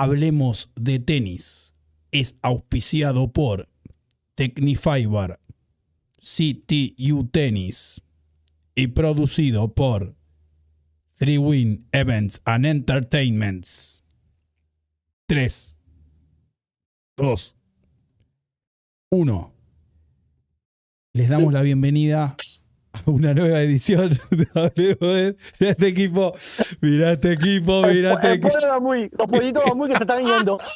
[0.00, 1.74] Hablemos de tenis
[2.12, 3.68] es auspiciado por
[4.36, 5.40] Technifiber,
[6.20, 8.00] CTU Tennis
[8.76, 10.14] y producido por
[11.18, 14.04] Three Win Events and Entertainments.
[15.26, 15.76] 3,
[17.16, 17.56] 2,
[19.10, 19.52] 1.
[21.12, 22.36] Les damos la bienvenida
[23.06, 26.32] una nueva edición de de Mirá este equipo,
[26.80, 28.80] mirá este equipo, mirá este equipo.
[28.80, 30.58] muy, los pollitos de muy que se están yendo.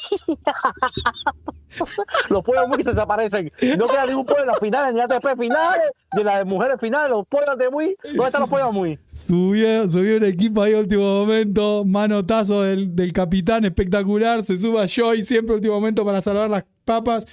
[2.28, 3.50] los de muy que se desaparecen.
[3.78, 7.10] No queda ningún pollo en las finales, ni ATP finales, ni las mujeres finales.
[7.10, 8.98] Los pollos de muy, ¿dónde están los de muy?
[9.06, 11.84] Subió, subió un equipo ahí último momento.
[11.84, 14.44] Manotazo del, del capitán, espectacular.
[14.44, 17.26] Se suba Joy siempre último momento para salvar las papas.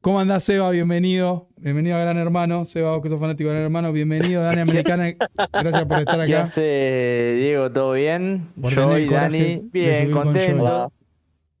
[0.00, 0.70] ¿Cómo andás, Seba?
[0.70, 1.48] Bienvenido.
[1.56, 2.64] Bienvenido a Gran Hermano.
[2.64, 3.92] Seba, vos que sos fanático de Gran Hermano.
[3.92, 5.12] Bienvenido, Dani Americana.
[5.52, 6.42] Gracias por estar ¿Qué acá.
[6.44, 7.72] hace Diego?
[7.72, 8.46] ¿Todo bien?
[8.56, 10.92] Yo y Dani, bien, contento.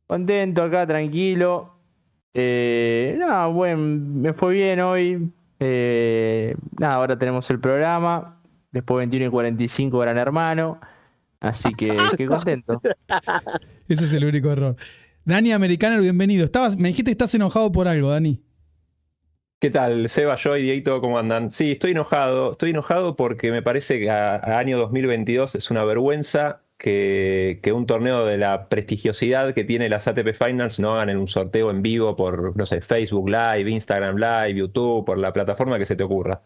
[0.06, 1.74] Contento acá, tranquilo.
[2.32, 5.32] Eh, nada, buen, me fue bien hoy.
[5.58, 8.40] Eh, nada, ahora tenemos el programa.
[8.70, 10.78] Después 21 y 45 Gran Hermano.
[11.40, 12.80] Así que, que contento.
[13.88, 14.76] Ese es el único error.
[15.28, 16.46] Dani Americana, bienvenido.
[16.46, 18.42] Estabas, me dijiste que estás enojado por algo, Dani.
[19.60, 20.08] ¿Qué tal?
[20.08, 21.50] Seba, yo y Dieguito, ¿cómo andan?
[21.50, 22.52] Sí, estoy enojado.
[22.52, 27.74] Estoy enojado porque me parece que a, a año 2022 es una vergüenza que, que
[27.74, 31.70] un torneo de la prestigiosidad que tiene las ATP Finals no hagan en un sorteo
[31.70, 35.94] en vivo por, no sé, Facebook Live, Instagram Live, YouTube, por la plataforma que se
[35.94, 36.40] te ocurra.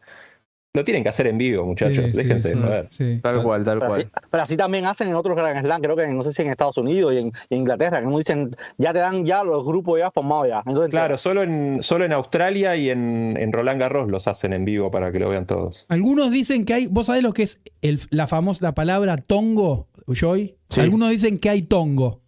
[0.74, 2.06] Lo tienen que hacer en vivo, muchachos.
[2.12, 3.20] Sí, Déjense sí, sí.
[3.22, 4.22] Tal cual, tal Pero así, cual.
[4.30, 6.48] pero así también hacen en otros Grand Slam, creo que en- no sé si en
[6.48, 10.10] Estados Unidos y en, Inglaterra, que como dicen, ya te dan ya los grupos ya
[10.10, 10.62] formados ya.
[10.64, 14.64] Entonces, Claro, solo en, solo en Australia y en, en Roland Garros los hacen en
[14.64, 15.84] vivo para que lo vean todos.
[15.90, 16.86] Algunos dicen que hay.
[16.86, 20.56] ¿Vos sabés lo que es el- la famosa la palabra tongo, Joy?
[20.70, 20.80] Sí.
[20.80, 22.22] Algunos dicen que hay tongo.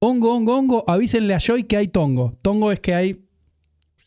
[0.00, 2.34] Hongo, hongo, hongo, avísenle a Joy que hay tongo.
[2.42, 3.20] Tongo es que hay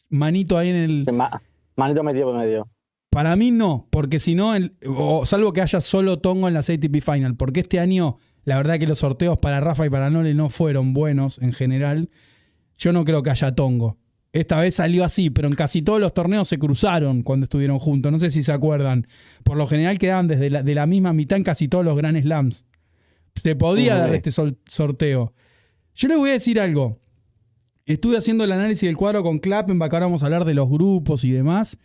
[0.09, 1.05] manito ahí en el.
[1.13, 1.41] ma-
[1.77, 2.67] manito metido por medio.
[3.11, 6.61] Para mí no, porque si no, el- o salvo que haya solo tongo en la
[6.61, 10.33] ATP Final, porque este año la verdad que los sorteos para Rafa y para Nole
[10.33, 12.09] no fueron buenos en general.
[12.77, 13.97] Yo no creo que haya tongo.
[14.33, 18.11] Esta vez salió así, pero en casi todos los torneos se cruzaron cuando estuvieron juntos.
[18.13, 19.05] No sé si se acuerdan.
[19.43, 22.19] Por lo general quedaban desde la, de la misma mitad en casi todos los Grand
[22.19, 22.65] Slams.
[23.35, 25.33] Se podía dar este sol- sorteo.
[25.95, 26.99] Yo les voy a decir algo.
[27.85, 31.25] Estuve haciendo el análisis del cuadro con Klappenbach, ahora vamos a hablar de los grupos
[31.25, 31.77] y demás.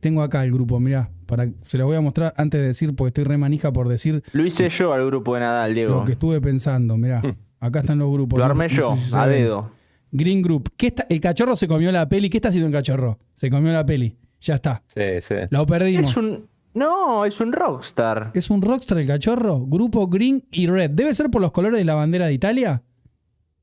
[0.00, 3.08] Tengo acá el grupo, mirá, para, se los voy a mostrar antes de decir, porque
[3.08, 5.96] estoy re manija por decir Lo hice yo al grupo de Nadal, Diego.
[5.96, 6.96] lo que estuve pensando.
[6.96, 7.22] Mirá,
[7.60, 8.38] acá están los grupos.
[8.38, 9.70] Lo No- armé no yo, sé si se a dedo.
[10.10, 10.70] Green Group.
[10.76, 11.06] ¿Qué está?
[11.10, 12.30] El cachorro se comió la peli.
[12.30, 13.18] ¿Qué está haciendo el cachorro?
[13.34, 14.16] Se comió la peli.
[14.40, 14.82] Ya está.
[14.86, 15.34] Sí, sí.
[15.50, 16.10] Lo perdimos.
[16.12, 16.46] Es un.
[16.74, 18.30] No, es un rockstar.
[18.34, 19.66] ¿Es un rockstar el cachorro?
[19.66, 20.90] Grupo Green y Red.
[20.92, 22.82] ¿Debe ser por los colores de la bandera de Italia?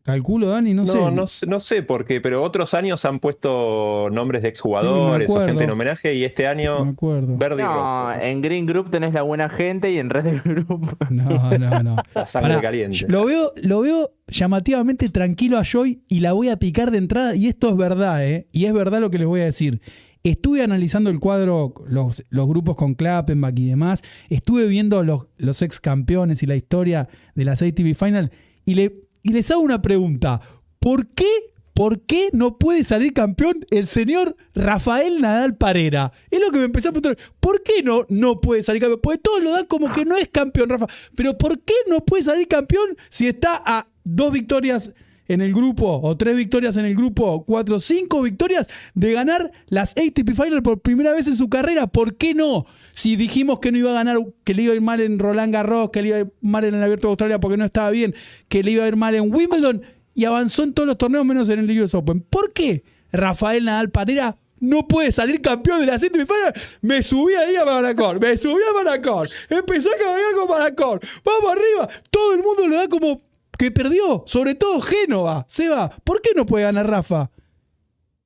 [0.06, 1.00] Calculo, Dani, no, No, sé.
[1.12, 5.28] no, sé- no sé por qué, pero otros años han puesto nombres de Sí, exjugadores
[5.28, 5.48] o acuerdo.
[5.48, 7.38] gente en homenaje y este No año me acuerdo.
[7.38, 7.74] verde y No,
[8.12, 8.22] rojo.
[8.22, 10.96] en Green Group tenés la buena gente y en Red Group.
[11.10, 11.96] No, no, no.
[12.14, 13.06] La sangre Pará, caliente.
[13.10, 17.36] Lo veo, lo veo llamativamente tranquilo a Joy y la voy a picar de entrada.
[17.36, 18.48] Y esto es verdad, ¿eh?
[18.52, 19.82] Y es verdad lo que les voy a decir.
[20.24, 24.04] Estuve analizando el cuadro, los, los grupos con Klappenbach y demás.
[24.30, 28.32] Estuve viendo los, los ex campeones y la historia de las ATV Final.
[28.66, 28.96] Y, le,
[29.26, 30.40] y les hago una pregunta.
[30.78, 31.28] ¿Por qué,
[31.74, 36.12] ¿Por qué no puede salir campeón el señor Rafael Nadal Parera?
[36.30, 37.18] Es lo que me empecé a preguntar.
[37.40, 39.02] ¿Por qué no, no puede salir campeón?
[39.02, 40.86] Porque todos lo dan como que no es campeón, Rafa.
[41.16, 44.94] Pero ¿por qué no puede salir campeón si está a dos victorias
[45.28, 49.92] en el grupo, o tres victorias en el grupo, cuatro, cinco victorias de ganar las
[49.92, 51.88] ATP Final por primera vez en su carrera?
[51.88, 52.66] ¿Por qué no?
[52.94, 55.54] Si dijimos que no iba a ganar, que le iba a ir mal en Roland
[55.54, 57.90] Garros, que le iba a ir mal en el Abierto de Australia porque no estaba
[57.92, 58.16] bien,
[58.48, 59.82] que le iba a ir mal en Wimbledon
[60.14, 62.22] y avanzó en todos los torneos menos en el US Open.
[62.22, 66.54] ¿Por qué Rafael Nadal Parera no puede salir campeón de la ATP Final?
[66.82, 71.52] Me subí ahí a Maracor, me subí a Maracor, empecé a caminar con Maracor, vamos
[71.52, 73.20] arriba, todo el mundo lo da como
[73.58, 75.46] que perdió, sobre todo Génova.
[75.48, 77.30] Seba, ¿por qué no puede ganar Rafa?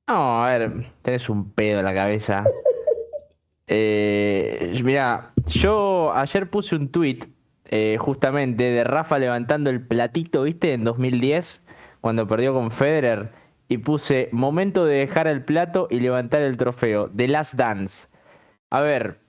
[0.06, 2.44] No, a ver, tenés un pedo en la cabeza.
[3.72, 7.20] Eh, mira, yo ayer puse un tweet
[7.98, 10.72] justamente de Rafa levantando el platito, ¿viste?
[10.72, 11.62] En 2010,
[12.00, 13.30] cuando perdió con Federer.
[13.68, 17.08] Y puse momento de dejar el plato y levantar el trofeo.
[17.14, 18.08] The Last Dance.
[18.70, 19.20] A ver,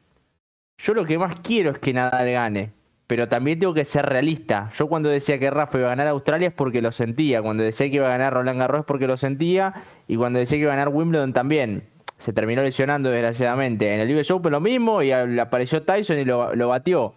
[0.80, 2.74] yo lo que más quiero es que Nadal gane.
[3.12, 4.72] Pero también tengo que ser realista.
[4.78, 7.42] Yo cuando decía que Rafa iba a ganar Australia es porque lo sentía.
[7.42, 9.84] Cuando decía que iba a ganar Roland Garros es porque lo sentía.
[10.08, 11.90] Y cuando decía que iba a ganar Wimbledon también.
[12.20, 13.94] Se terminó lesionando desgraciadamente.
[13.94, 17.14] En el US Open lo mismo y apareció Tyson y lo, lo batió.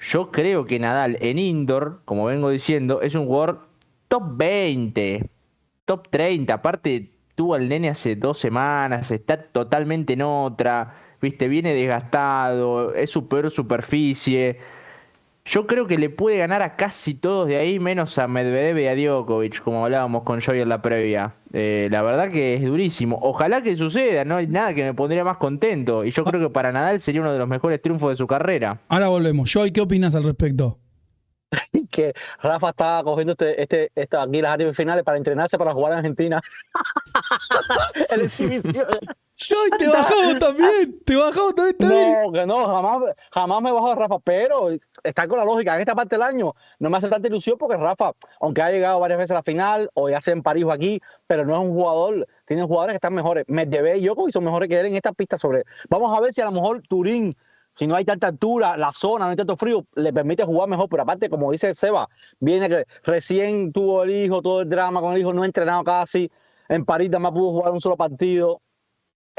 [0.00, 3.68] Yo creo que Nadal en indoor, como vengo diciendo, es un jugador
[4.08, 5.30] top 20,
[5.86, 6.52] top 30.
[6.52, 13.10] Aparte, tuvo al nene hace dos semanas, está totalmente en otra, viste, viene desgastado, es
[13.10, 14.58] su peor superficie.
[15.44, 18.86] Yo creo que le puede ganar a casi todos de ahí, menos a Medvedev y
[18.86, 21.34] a Djokovic, como hablábamos con Joy en la previa.
[21.52, 23.18] Eh, la verdad que es durísimo.
[23.22, 26.04] Ojalá que suceda, no hay nada que me pondría más contento.
[26.04, 28.80] Y yo creo que para Nadal sería uno de los mejores triunfos de su carrera.
[28.88, 29.50] Ahora volvemos.
[29.50, 30.78] Joy, ¿qué opinas al respecto?
[31.90, 35.92] que Rafa está cogiendo este, este, esta, aquí las áreas finales para entrenarse para jugar
[35.92, 36.40] en Argentina.
[38.10, 38.86] El exhibición.
[39.42, 41.00] Joy, te bajamos también.
[41.04, 42.24] Te bajamos también.
[42.24, 44.68] No, que no, jamás, jamás me bajo de Rafa, pero
[45.02, 45.74] está con la lógica.
[45.74, 49.00] En esta parte del año no me hace tanta ilusión porque Rafa, aunque ha llegado
[49.00, 51.60] varias veces a la final, o ya sea en París o aquí, pero no es
[51.60, 53.44] un jugador, tiene jugadores que están mejores.
[53.48, 55.64] Medvedev y Djokovic son mejores que él en esta pista sobre.
[55.88, 57.34] Vamos a ver si a lo mejor Turín,
[57.76, 60.90] si no hay tanta altura, la zona, no hay tanto frío, le permite jugar mejor.
[60.90, 62.08] Pero aparte, como dice Seba,
[62.40, 65.82] viene que recién tuvo el hijo, todo el drama con el hijo, no ha entrenado
[65.82, 66.30] casi.
[66.68, 68.60] En París además pudo jugar un solo partido.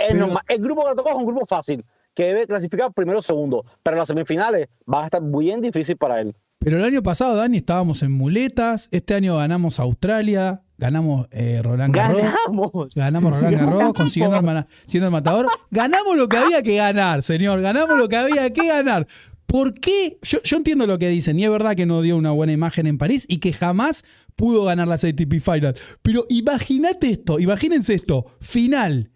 [0.08, 0.44] Es Pero- normal.
[0.48, 3.66] El grupo que le tocó es un grupo fácil, que debe clasificar primero o segundo.
[3.84, 6.36] Pero las semifinales van a estar bien difícil para él.
[6.60, 8.88] Pero el año pasado, Dani, estábamos en muletas.
[8.92, 12.22] Este año ganamos Australia, ganamos eh, Roland Garros.
[12.22, 12.96] ¡Ganamos!
[12.96, 15.48] Ganamos Roland Garros, consiguiendo el, siendo el matador.
[15.72, 17.62] Ganamos lo que había que ganar, señor.
[17.62, 19.08] Ganamos lo que había que ganar.
[19.48, 20.18] ¿Por qué?
[20.22, 22.88] Yo, yo entiendo lo que dicen, y es verdad que no dio una buena imagen
[22.88, 24.06] en París y que jamás
[24.36, 25.76] pudo ganar la ATP Final.
[26.02, 29.11] Pero imagínate esto, imagínense esto: final.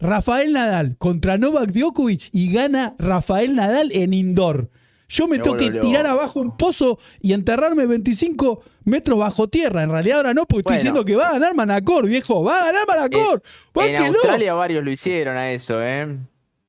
[0.00, 4.70] Rafael Nadal contra Novak Djokovic y gana Rafael Nadal en indoor.
[5.08, 9.82] Yo me Me tengo que tirar abajo un pozo y enterrarme 25 metros bajo tierra.
[9.82, 12.44] En realidad ahora no, porque estoy diciendo que va a ganar Manacor, viejo.
[12.44, 13.42] Va a ganar Manacor.
[13.44, 14.18] En Báquelo.
[14.18, 16.16] Australia varios lo hicieron a eso, ¿eh?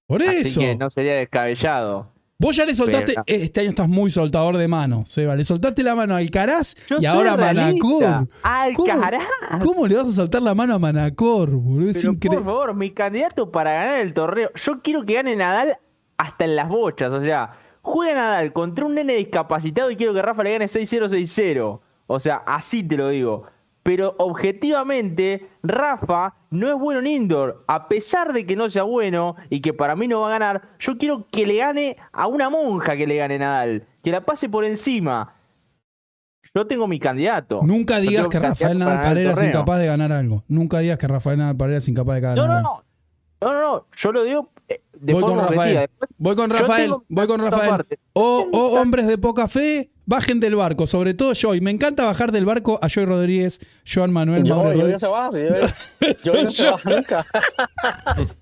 [0.07, 0.59] Por Así eso.
[0.59, 2.11] que no sería descabellado.
[2.41, 5.35] Vos ya le soltaste, Pero- este año estás muy soltador de mano, Seba.
[5.35, 7.37] Le soltaste la mano a Alcaraz Yo y ahora a.
[7.37, 8.27] Manacor.
[8.75, 9.23] ¿Cómo, Alcaraz.
[9.63, 11.91] cómo le vas a soltar la mano a Manacor, boludo?
[11.91, 14.49] Es por favor, mi candidato para ganar el torneo.
[14.55, 15.77] Yo quiero que gane Nadal
[16.17, 17.11] hasta en las bochas.
[17.11, 17.51] O sea,
[17.83, 21.79] juega Nadal contra un nene discapacitado y quiero que Rafa le gane 6-0, 6-0.
[22.07, 23.43] O sea, así te lo digo.
[23.83, 27.63] Pero objetivamente, Rafa no es bueno en indoor.
[27.67, 30.61] A pesar de que no sea bueno y que para mí no va a ganar,
[30.79, 33.85] yo quiero que le gane a una monja que le gane Nadal.
[34.03, 35.33] Que la pase por encima.
[36.53, 37.61] Yo tengo mi candidato.
[37.63, 40.43] Nunca digas que Rafael Nadal Parera es incapaz de ganar algo.
[40.47, 42.83] Nunca digas que Rafael Nadal Parera es incapaz de ganar No, no, algo.
[43.41, 43.47] no.
[43.47, 43.85] No, no, no.
[43.95, 45.77] Yo lo digo eh, de Voy forma con Rafael.
[45.77, 46.93] Después, Voy con Rafael.
[47.09, 47.85] Voy con Rafael.
[48.13, 50.87] O, o hombres de poca fe, bajen del barco.
[50.87, 51.59] Sobre todo Joy.
[51.61, 53.59] Me encanta bajar del barco a Joy Rodríguez,
[53.91, 55.01] Joan Manuel Yo, Mauro yo, Rodríguez.
[55.01, 55.39] yo se baja, sí,
[56.23, 57.25] yo, yo no se baja nunca.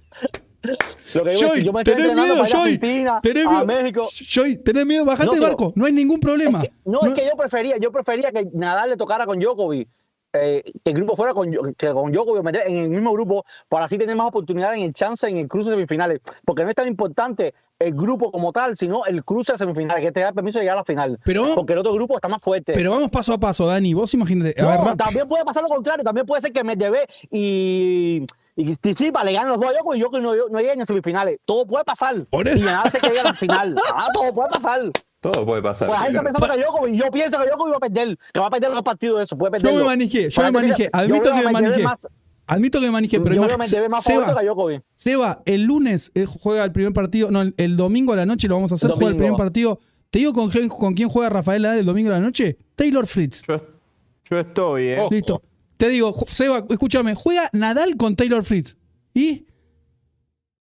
[1.15, 2.77] Lo que digo es Joy, que yo me estoy tenés miedo, para ir a Joy.
[3.21, 3.65] Tenés a miedo.
[3.65, 4.09] México.
[4.11, 5.71] Joy, tenés miedo, bajate No, del barco.
[5.75, 6.61] No hay ningún problema.
[6.61, 9.87] Es que- no, es que yo prefería, yo prefería que Nadal le tocara con Djokovic.
[10.33, 13.85] Eh, que el grupo fuera con, que con Djokovic meter en el mismo grupo para
[13.85, 16.19] así tener más oportunidades en el chance en el cruce de semifinales.
[16.45, 20.11] Porque no es tan importante el grupo como tal sino el cruce de semifinales que
[20.11, 21.19] te da permiso de llegar a la final.
[21.23, 22.73] Pero porque el otro grupo está más fuerte.
[22.73, 23.93] Pero vamos paso a paso, Dani.
[23.93, 24.61] Vos imagínate.
[24.61, 26.03] No, ver, también puede pasar lo contrario.
[26.03, 28.25] También puede ser que Medvedev y
[28.55, 31.39] y Tsitsipas le ganen los dos a Djokovic y Djokovic no, no lleguen a semifinales.
[31.45, 32.15] Todo puede pasar.
[32.15, 33.75] Y Nadal se quede a la final.
[33.95, 34.81] Ah, todo puede pasar
[35.21, 35.87] Todo puede pasar.
[35.89, 36.33] pues la gente claro.
[36.33, 38.81] pensando que Djokovic, yo pienso que Djokovic va a perder, que va a perder los
[38.83, 41.97] partidos de eso, puede yo me manijé, yo Para me yo Admito que me más-
[42.47, 44.81] Admito que me manijé, pero yo Medvedev más Seba, que Djokovic.
[44.95, 47.29] Seba, el lunes eh, juega el primer partido.
[47.29, 48.89] No, el, el domingo a la noche lo vamos a hacer.
[48.91, 49.79] Juega el primer partido.
[50.09, 52.57] ¿Te digo con, quién- con quién juega Rafael Nadal el domingo a la noche?
[52.75, 53.43] Taylor Fritz.
[53.47, 53.61] Yo,
[54.31, 54.99] yo estoy, ¿eh?
[54.99, 55.13] Ojo.
[55.13, 55.43] Listo.
[55.77, 58.75] Te digo, Seba, escúchame, juega Nadal con Taylor Fritz.
[59.13, 59.45] ¿Y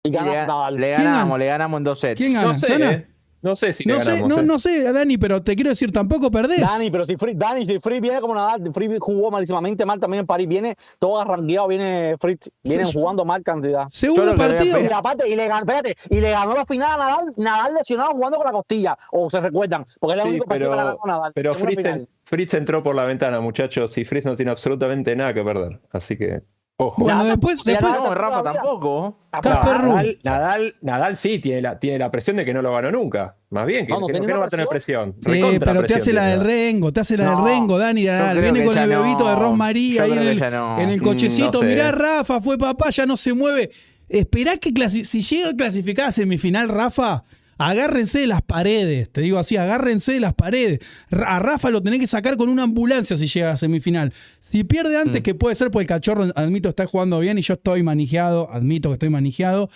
[0.05, 0.75] Y gana le, Nadal.
[0.76, 1.38] le ¿Quién ganamos, gana?
[1.38, 2.19] le ganamos en dos sets.
[2.21, 2.49] quién gana?
[2.49, 2.93] No sé, ¿Gana?
[2.93, 3.07] eh.
[3.43, 4.29] No sé si le No sé, ganamos.
[4.29, 4.43] no, eh.
[4.45, 6.61] no sé, Dani, pero te quiero decir, tampoco perdés.
[6.61, 10.21] Dani, pero si Free, Dani, si Free viene como Nadal, Free jugó malísimamente mal también
[10.21, 12.93] en París, viene todo arranqueado, viene Fritz, vienen Sí.
[12.95, 13.87] jugando mal cantidad.
[13.91, 14.81] Segundo partido.
[14.81, 18.11] Y aparte, y le ganó, espérate, y le ganó la final a Nadal, Nadal lesionado
[18.13, 20.83] jugando con la costilla, o se recuerdan, porque es el Sí, único partido que le
[20.83, 21.33] pero, ganó a Nadal.
[21.35, 25.35] pero Fritz, en- Fritz entró por la ventana, muchachos, y Fritz no tiene absolutamente nada
[25.35, 25.81] que perder.
[25.91, 26.43] Así que,
[26.76, 27.02] ojo.
[27.02, 27.93] Bueno, después, después.
[27.93, 29.19] No, Rafa tampoco.
[29.43, 33.37] Nadal, Nadal, Nadal sí tiene la, tiene la presión de que no lo ganó nunca.
[33.50, 35.14] Más bien, que, No, que que va a tener presión.
[35.21, 36.41] Sí, Recontra pero te presión hace la del.
[36.45, 38.05] Rengo, te hace la del No, Rengo, Dani.
[38.05, 38.38] Nadal.
[38.38, 39.02] Viene con el no.
[39.02, 41.50] bebito de Rosmaría Yo ahí en el, en el Mm, cochecito.
[41.52, 41.67] no sé.
[41.67, 43.71] Mirá, Rafa, fue papá, ya no se mueve.
[44.09, 47.25] Esperá que si llega a clasificar a semifinal, Rafa,
[47.59, 49.11] agárrense de las paredes.
[49.11, 50.80] Te digo así, agárrense de las paredes.
[51.11, 54.12] A Rafa lo tenés que sacar con una ambulancia si llega a semifinal.
[54.40, 55.25] Si pierde antes, Mm.
[55.25, 58.88] que puede ser porque el cachorro, admito, está jugando bien y yo estoy manijeado, admito
[58.88, 59.71] que estoy manijeado.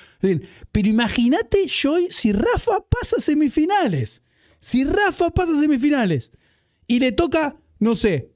[0.72, 4.22] Pero imagínate, Joy, si Rafa pasa a semifinales.
[4.60, 6.32] Si Rafa pasa a semifinales
[6.86, 8.30] y le toca, no sé,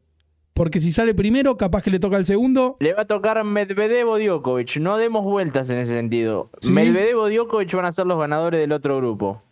[0.61, 2.76] porque si sale primero, capaz que le toca el segundo.
[2.81, 4.76] Le va a tocar Medvedev o Djokovic.
[4.76, 6.50] No demos vueltas en ese sentido.
[6.61, 6.71] Sí.
[6.71, 9.43] Medvedev o Djokovic van a ser los ganadores del otro grupo.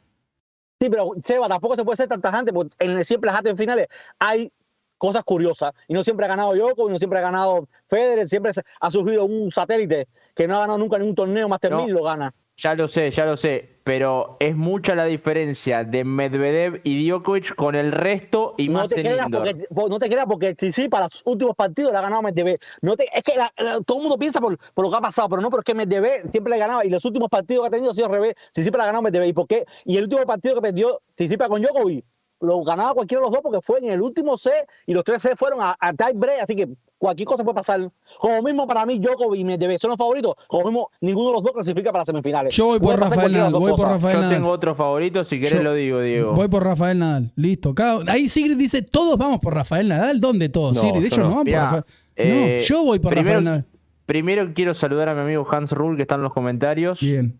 [0.79, 3.87] Sí, pero Seba, tampoco se puede ser tan tajante, porque en, siempre las en finales
[4.19, 4.53] hay
[4.99, 5.73] cosas curiosas.
[5.87, 9.50] Y no siempre ha ganado Djokovic, no siempre ha ganado Federer, siempre ha surgido un
[9.50, 11.87] satélite que no ha ganado nunca ningún torneo Master No.
[11.87, 12.35] 1000 lo gana.
[12.59, 13.78] Ya lo sé, ya lo sé.
[13.88, 18.90] Pero es mucha la diferencia de Medvedev y Djokovic con el resto y No más
[18.90, 22.02] te, creas porque, po- no te creas porque sí, para los últimos partidos le ha
[22.02, 22.59] ganado Medvedev.
[22.83, 25.00] No te, es que la- la- todo el mundo piensa por, por lo que ha
[25.00, 27.68] pasado, pero no, pero es que Medvedev siempre le ganaba y los últimos partidos que
[27.68, 28.35] ha tenido ha sido al revés.
[28.52, 29.28] siempre le ha ganado Medvedev.
[29.28, 29.64] ¿Y por qué?
[29.87, 32.04] Y el último partido que perdió Tsitsipas con Djokovic
[32.40, 35.23] lo ganaba cualquiera de los dos porque fue en el último set y los tres
[35.23, 37.90] sets fueron a, a tie break, así que cualquier cosa puede pasar.
[38.21, 41.42] Como mismo para mí Djokovic y Medvedev son los favoritos, como mismo ninguno de los
[41.42, 42.54] dos clasifica para semifinales.
[42.54, 43.52] Yo voy por Rafael Nadal.
[43.52, 43.92] Voy por cosas.
[43.92, 44.37] Rafael Yo Nadal.
[44.37, 46.33] tengo otro favorito, si querés Yo- lo digo, Diego.
[46.35, 47.33] Voy por Rafael Nadal.
[47.37, 47.75] Listo.
[47.75, 50.21] Cada- ahí Sigrid dice, todos vamos por Rafael Nadal.
[50.21, 50.76] ¿Dónde todos?
[50.76, 51.28] No, Sigrid, ellos no.
[51.30, 51.85] no, van por Rafael.
[52.16, 53.64] eh, no, yo voy por primero- Rafael Nadal.
[54.07, 57.00] Primero quiero saludar a mi amigo Hans Rule que está en los comentarios.
[57.00, 57.38] Bien.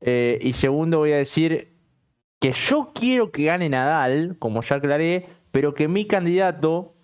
[0.00, 1.75] Eh, y segundo voy a decir
[2.46, 6.94] que yo quiero que gane Nadal, como ya aclaré, pero que mi candidato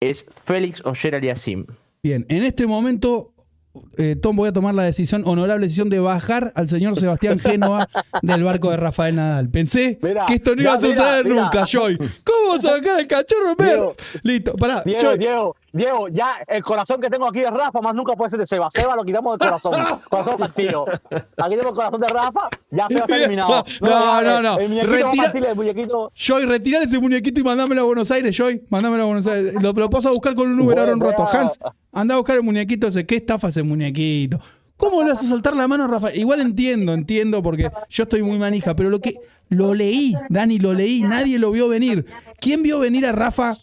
[0.00, 1.66] es Félix Oyer Aliasim.
[2.02, 2.26] Bien.
[2.28, 3.32] En este momento,
[3.96, 7.88] eh, Tom, voy a tomar la decisión, honorable decisión de bajar al señor Sebastián Génova
[8.22, 9.48] del barco de Rafael Nadal.
[9.48, 11.96] Pensé que esto no iba a suceder nunca, Joy.
[11.98, 13.94] ¿Cómo sacar el cachorro, Diego?
[14.22, 14.82] Listo, pará.
[14.84, 18.30] Diego, Joy, Diego, Diego, ya el corazón que tengo aquí de Rafa más nunca puede
[18.30, 18.68] ser de Seba.
[18.70, 19.74] Seba lo quitamos del corazón.
[20.08, 20.86] Corazón partido.
[21.36, 23.64] Aquí tengo el corazón de Rafa, ya Seba está eliminado.
[23.80, 23.88] No,
[24.22, 24.58] no, el- no.
[24.58, 26.10] El a Retira- partir el muñequito.
[26.14, 28.64] Joy, retirar ese muñequito y mandámelo a Buenos Aires, Joy.
[28.70, 29.54] Mándamelo a Buenos Aires.
[29.60, 31.58] Lo, lo paso a buscar con un Uber voy a- Hans,
[31.92, 33.06] anda a buscar el muñequito ese.
[33.06, 34.40] ¿Qué estafa ese muñequito?
[34.76, 36.16] ¿Cómo le hace soltar la mano a Rafael?
[36.18, 39.14] Igual entiendo, entiendo, porque yo estoy muy manija, pero lo que
[39.48, 42.06] lo leí, Dani, lo leí, nadie lo vio venir.
[42.40, 43.56] ¿Quién vio venir a Rafa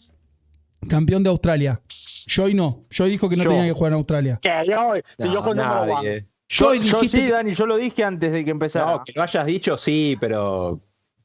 [0.90, 1.82] campeón de Australia?
[2.28, 2.86] Joy no.
[2.90, 3.50] Joy dijo que no Yo.
[3.52, 4.40] tenía que jugar en Australia.
[4.42, 6.26] Que yo, si yo No, con nadie.
[6.50, 8.92] Joy yo dijiste sí, que- Dani, yo lo dije antes de que empezara.
[8.98, 10.82] No, que lo hayas dicho, sí, pero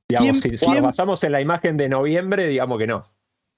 [0.09, 3.07] digamos, ¿Quién- si, quién- nos basamos en la imagen de noviembre, digamos que no.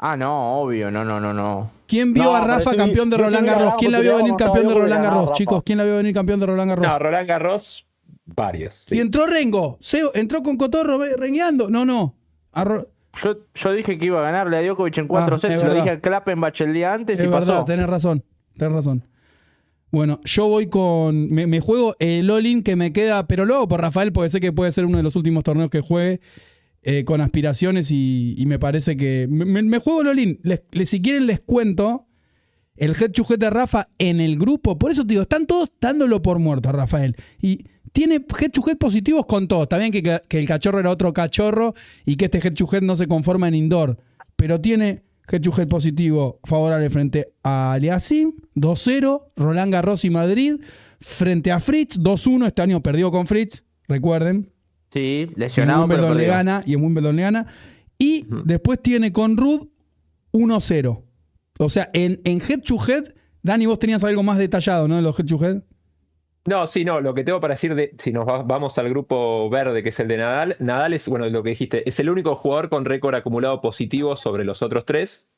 [0.05, 1.71] Ah, no, obvio, no, no, no, no.
[1.87, 3.75] ¿Quién vio No, a Rafa sí, campeón de sí Roland Garros?
[3.79, 5.33] ¿Quién la vio venir campeón de Roland Garros, Rafa.
[5.35, 5.63] chicos?
[5.65, 6.87] ¿Quién la vio venir campeón de Roland Garros?
[6.89, 7.87] No, Roland Garros,
[8.27, 8.75] varios.
[8.75, 8.97] sí.
[8.97, 11.71] Si entró Rengo, Seo, entró con Cotorro rengueando.
[11.71, 12.17] No, no.
[12.53, 12.89] A Ro-
[13.23, 15.75] Yo, yo dije que iba a ganarle a Djokovic en cuatro Ah, sets, se lo
[15.75, 17.65] dije a Klappenbach el día antes es y verdad, pasó.
[17.67, 18.25] tenés razón.
[18.57, 19.05] Tenés razón.
[19.93, 21.31] Bueno, yo voy con.
[21.31, 24.41] Me, me juego el all-in que me queda, pero lo hago por Rafael porque sé
[24.41, 26.21] que puede ser uno de los últimos torneos que juegue
[26.83, 29.27] eh, con aspiraciones y, me parece que.
[29.29, 32.07] Me, juego les- si quieren, les cuento
[32.77, 34.79] el head de Rafa en el grupo.
[34.79, 37.17] Por eso te digo, están todos dándolo por muerto Rafael.
[37.41, 39.65] Y tiene head to positivos con todos.
[39.65, 41.75] Está bien que, el cachorro era otro cachorro
[42.05, 43.99] y que este head no se conforma en indoor.
[44.37, 49.33] Pero tiene head to positivo favorable frente a Aliasim, 2-0.
[49.37, 50.57] Roland Garros y Madrid.
[51.01, 52.47] Frente a Fritz, 2-1.
[52.47, 54.52] Este año perdió con Fritz, recuerden.
[54.93, 56.63] Sí, Y en lesionado, pero Wimbledon le gana.
[56.67, 57.47] Y en Wimbledon le gana.
[57.99, 59.69] Y después tiene con Rud
[60.33, 61.03] 1-0.
[61.59, 63.05] O sea, en, en head to head,
[63.43, 64.97] Dani, vos tenías algo más detallado, ¿no?
[64.97, 65.63] De los head to head.
[66.45, 69.49] No, sí, no, lo que tengo para decir, de, si nos va- vamos al grupo
[69.49, 72.35] verde, que es el de Nadal, Nadal es, bueno, lo que dijiste, es el único
[72.35, 75.29] jugador con récord acumulado positivo sobre los otros tres.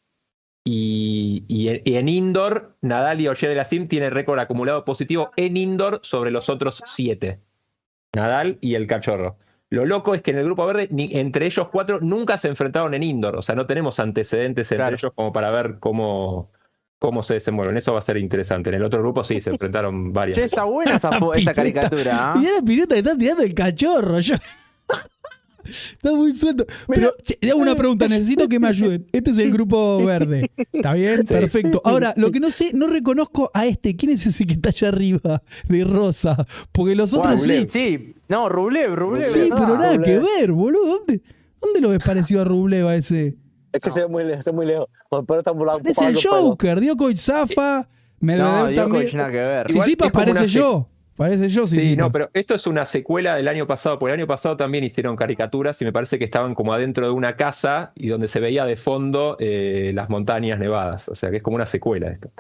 [0.67, 4.87] Y, y en, y en indoor, Nadal y Oyer de la Sim tienen récord acumulado
[4.87, 7.41] positivo en indoor sobre los otros siete.
[8.15, 9.37] Nadal y el cachorro.
[9.75, 12.95] Lo loco es que en el grupo verde, ni- entre ellos cuatro, nunca se enfrentaron
[12.95, 13.37] en indoor.
[13.37, 14.97] O sea, no tenemos antecedentes entre Claro.
[14.97, 16.51] ellos como para ver cómo,
[16.99, 17.77] cómo se desenvuelven.
[17.77, 18.71] Eso va a ser interesante.
[18.71, 20.39] En el otro grupo sí se enfrentaron varias.
[20.39, 22.33] Che, está buena esa, esa caricatura.
[22.33, 22.37] ¿ah?
[22.37, 24.21] Mirá la pileta que está tirando el cachorro.
[24.21, 24.37] yo-
[25.65, 26.67] está muy suelto.
[26.89, 29.07] Pero che, hago una pregunta, necesito que me ayuden.
[29.13, 30.51] Este es el grupo verde.
[30.73, 31.25] ¿Está bien?
[31.25, 31.81] Perfecto.
[31.85, 33.97] Ahora, lo que no sé, no reconozco a este.
[33.97, 36.47] ¿Quién es ese que está allá arriba de rosa?
[36.73, 37.49] Porque los otros sí.
[37.49, 39.25] Rublev, sí, no, Rublev, Rublev.
[39.25, 39.57] Sí, ¿verdad?
[39.59, 40.99] pero nada que ver, boludo.
[40.99, 41.21] ¿Dónde,
[41.61, 43.37] dónde lo ves parecido a Rublev a ese?
[43.73, 44.89] Es que se ve muy lejos, está muy lejos.
[45.11, 46.17] Pero está poco Es el.
[46.23, 47.89] Joker, Djokovic Zafa,
[48.21, 49.17] No, Medvedev Djokovic también.
[49.17, 49.67] nada que ver.
[49.67, 50.89] Como una parece yo.
[51.17, 54.21] Parece yo, sí, Sí, no, pero esto es una secuela del año pasado, porque el
[54.21, 57.93] año pasado también hicieron caricaturas y me parece que estaban como adentro de una casa
[57.95, 61.09] y donde se veía de fondo eh, las montañas nevadas.
[61.09, 62.31] O sea que es como una secuela esto.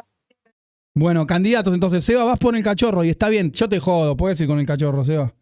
[0.96, 4.40] Bueno, candidatos, entonces, Seba, vas por el cachorro y está bien, yo te jodo, puedes
[4.40, 5.34] ir con el cachorro, Seba.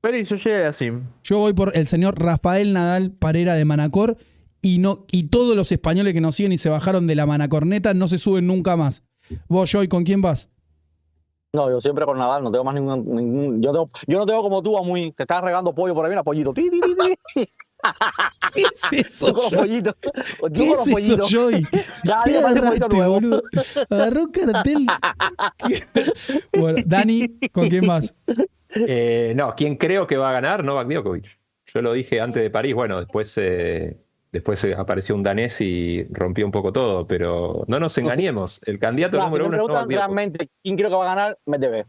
[0.00, 0.90] Félix Oyer así.
[1.24, 4.16] Yo voy por el señor Rafael Nadal Parera de Manacor
[4.62, 7.94] y no y todos los españoles que nos siguen y se bajaron de la manacorneta
[7.94, 9.02] no se suben nunca más.
[9.48, 10.48] Vos, Joy, ¿con quién vas?
[11.52, 13.04] No, yo siempre con Nadal, no tengo más ningún.
[13.14, 15.12] ningún- yo, tengo- yo no tengo como tú, a muy.
[15.12, 16.52] Te estás regando pollo por ahí, mira, pollito.
[16.52, 16.94] Ti, ti, ti,
[17.34, 17.48] ti.
[18.54, 19.94] ¿Qué es eso, Tú con los pollitos.
[20.00, 20.10] Tú
[20.52, 21.26] ¿Qué con es los eso.
[21.28, 21.62] Joy?
[22.04, 23.12] Cada ¿Qué día parece un pollito agarraste, nuevo.
[23.14, 23.42] boludo?
[23.88, 24.86] Agarró un cartel.
[25.66, 25.84] ¿Qué?
[26.58, 28.14] Bueno, Dani, ¿con quién más?
[28.74, 31.24] Eh, no, quien creo que va a ganar, Novak Djokovic.
[31.72, 33.96] Yo lo dije antes de París, bueno, después, eh,
[34.32, 38.78] después eh, apareció un danés y rompió un poco todo, pero no nos engañemos, el
[38.78, 39.96] candidato Mira, si número me uno es Novak preguntan Djokovic.
[39.96, 41.86] realmente quién creo que va a ganar, Medvedev.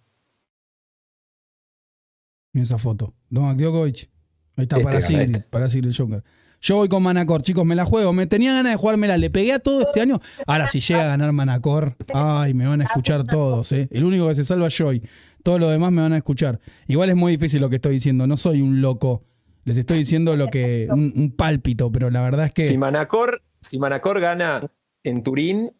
[2.53, 3.13] Mira esa foto.
[3.29, 4.09] Novak Djokovic.
[4.55, 5.47] Ahí está, Este para Sigrid, este.
[5.49, 6.23] para Sigrid Joker.
[6.61, 8.11] Yo voy con Manacor, chicos, me la juego.
[8.11, 10.19] Me tenía ganas de jugármela, le pegué a todo este año.
[10.45, 13.87] Ahora, si llega a ganar Manacor, ay, me van a escuchar todos, ¿eh?
[13.91, 15.01] El único que se salva es Joy.
[15.41, 16.59] Todos los demás me van a escuchar.
[16.87, 19.23] Igual es muy difícil lo que estoy diciendo, no soy un loco.
[19.69, 20.87] Les estoy diciendo lo que.
[20.91, 22.63] un, un pálpito, pero la verdad es que.
[22.63, 24.69] Si Manacor, si Manacor gana
[25.03, 25.71] en Turín,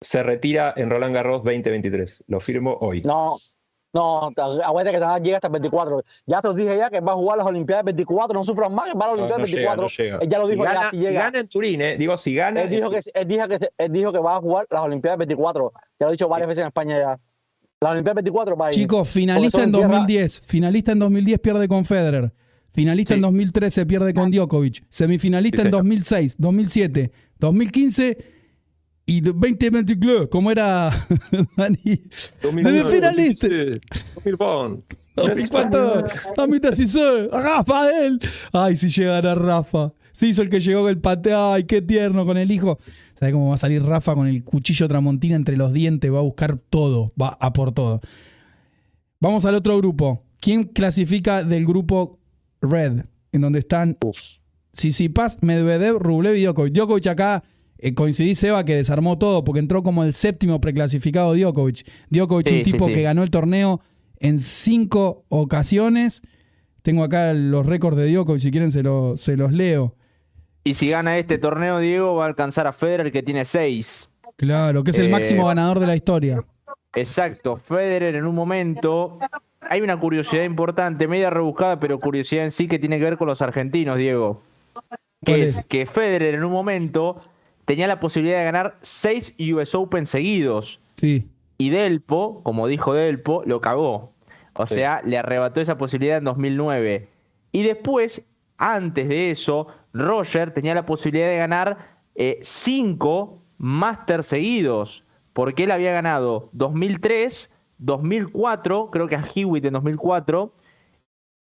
[0.00, 2.24] se retira en Roland Garros 2023.
[2.28, 3.02] Lo firmo hoy.
[3.02, 3.36] No,
[3.94, 4.30] no,
[4.64, 6.04] aguanta que Nadal llega hasta el 24.
[6.26, 8.92] Ya te os dije ya que va a jugar las Olimpiadas 24, no sufran más,
[8.92, 9.82] que va a las Olimpiadas no llega, 24.
[9.82, 10.18] no llega.
[10.24, 11.20] Él ya lo Si dijo, ya gana, si si llega.
[11.24, 12.62] gana en Turín, eh, digo, si gana.
[12.62, 15.72] Él dijo, que, él, dijo que, él dijo que va a jugar las Olimpiadas 24.
[15.98, 17.18] Ya lo he dicho varias veces en España ya.
[17.80, 18.74] Las Olimpiadas 24 va a ir.
[18.74, 20.40] Chicos, finalista en son tierra- 2010.
[20.46, 22.32] Finalista en 2010 pierde con Federer.
[22.72, 23.22] Finalista en Sí.
[23.22, 24.84] 2013 pierde con Djokovic.
[24.88, 25.82] Semifinalista Sí, en señor.
[25.82, 28.18] 2006, 2007, 2015
[29.06, 30.28] y 2022.
[30.30, 30.90] ¿Cómo era
[31.56, 31.78] Dani?
[32.42, 33.48] 2009, finalista.
[33.48, 33.80] 2016,
[34.24, 34.82] 2011.
[35.16, 36.04] 2004,
[36.36, 37.30] 2016.
[37.32, 38.20] Rafael.
[38.52, 39.92] Ay, si llegara Rafa.
[40.12, 41.32] Se hizo el que llegó con el pate.
[41.34, 42.78] Ay, qué tierno con el hijo.
[43.18, 46.12] ¿Sabe cómo va a salir Rafa con el cuchillo tramontina entre los dientes?
[46.12, 47.12] Va a buscar todo.
[47.20, 48.00] Va a por todo.
[49.20, 50.22] Vamos al otro grupo.
[50.40, 52.20] ¿Quién clasifica del grupo
[52.60, 53.04] Red?
[53.32, 53.96] En donde están.
[54.72, 56.72] Sisipas, Medvedev, Rublev y Djokovic.
[56.74, 57.42] Djokovic acá
[57.78, 61.86] eh, coincidí, Seba, que desarmó todo porque entró como el séptimo preclasificado Djokovic.
[62.10, 62.94] Djokovic, Sí, un sí, tipo sí.
[62.94, 63.80] que ganó el torneo
[64.20, 66.22] en cinco ocasiones.
[66.82, 69.94] Tengo acá los récords de Djokovic, si quieren se, lo- se los leo.
[70.64, 74.08] Y si gana este torneo, Diego va a alcanzar a Federer, que tiene seis.
[74.36, 76.44] Claro, que es el Eh, máximo ganador de la historia.
[76.94, 79.18] Exacto, Federer en un momento.
[79.68, 83.28] Hay una curiosidad importante, media rebuscada, pero curiosidad en sí que tiene que ver con
[83.28, 84.42] los argentinos, Diego.
[84.72, 85.64] ¿Cuál Que es es?
[85.66, 87.16] que Federer en un momento
[87.64, 90.80] tenía la posibilidad de ganar seis US Open seguidos.
[90.96, 91.28] Sí.
[91.58, 94.12] Y Delpo, como dijo Delpo, lo cagó.
[94.54, 94.76] O Sí.
[94.76, 97.08] sea, le arrebató esa posibilidad en 2009.
[97.52, 98.22] Y después,
[98.56, 105.04] antes de eso, Roger tenía la posibilidad de ganar eh, cinco Masters seguidos.
[105.32, 110.52] Porque él había ganado 2003, 2004, creo que a Hewitt en 2004,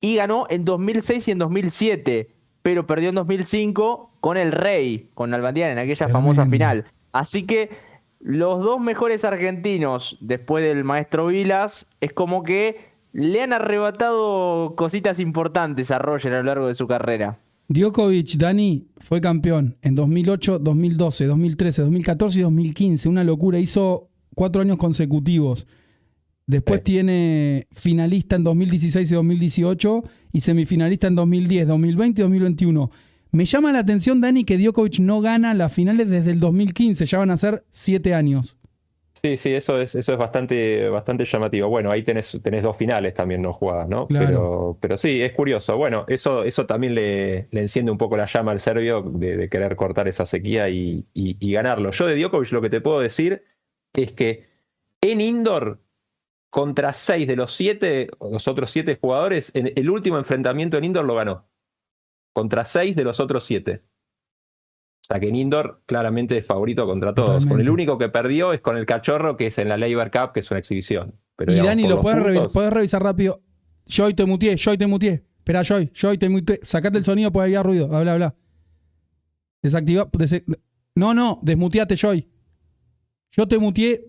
[0.01, 5.35] y ganó en 2006 y en 2007, pero perdió en 2005 con el Rey, con
[5.35, 6.85] Albandián en aquella famosa final.
[7.13, 7.71] Así que
[8.21, 15.21] los dos mejores argentinos después del maestro Vilas es como que le han arrebatado cositas
[15.21, 17.39] importantes a Roger a lo largo de su carrera.
[17.69, 23.09] Djokovic, Dani, fue campeón en 2008, 2012, 2013, 2014 y 2015.
[23.09, 23.59] Una locura.
[23.59, 25.67] Hizo cuatro años consecutivos.
[26.47, 26.85] Después Sí.
[26.85, 30.03] tiene finalista en 2016 y 2018
[30.33, 32.91] y semifinalista en 2010, 2020 y 2021.
[33.33, 37.07] Me llama la atención, Dani, que Djokovic no gana las finales desde el 2015.
[37.07, 38.59] Ya van a ser siete años.
[39.23, 41.69] Sí, sí, eso es, eso es bastante, bastante llamativo.
[41.71, 44.07] Bueno, ahí tenés, tenés dos finales también no jugadas, ¿no?
[44.07, 44.27] Claro.
[44.27, 45.79] Pero, pero sí, es curioso.
[45.79, 49.49] Bueno, eso, eso también le, le enciende un poco la llama al serbio de, de
[49.49, 51.91] querer cortar esa sequía y, y- y ganarlo.
[51.91, 53.43] Yo de Djokovic lo que te puedo decir
[53.95, 54.45] es que
[55.01, 55.81] en indoor,
[56.55, 61.05] contra seis de los siete, los otros siete jugadores, en el último enfrentamiento en indoor
[61.05, 61.49] lo ganó.
[62.33, 63.83] Contra seis de los otros siete.
[65.03, 67.45] O sea que en indoor claramente es favorito contra todos.
[67.45, 70.31] Con el único que perdió es con el cachorro, que es en la Labor Cup,
[70.33, 71.19] que es una exhibición.
[71.35, 73.43] Pero, y digamos, Dani, lo puedes, puntos- podés revisar rápido.
[73.87, 75.25] Joy, te mutié, Joy, te mutié.
[75.39, 76.61] Espera, Joy, Joy, te mutié.
[76.63, 77.93] Sacate el sonido, puede haber ruido.
[77.95, 78.35] Habla, habla.
[79.61, 80.09] Desactiva.
[80.13, 80.45] dese-
[80.95, 82.29] no, no, desmuteate, Joy.
[83.33, 84.07] Yo te mutié.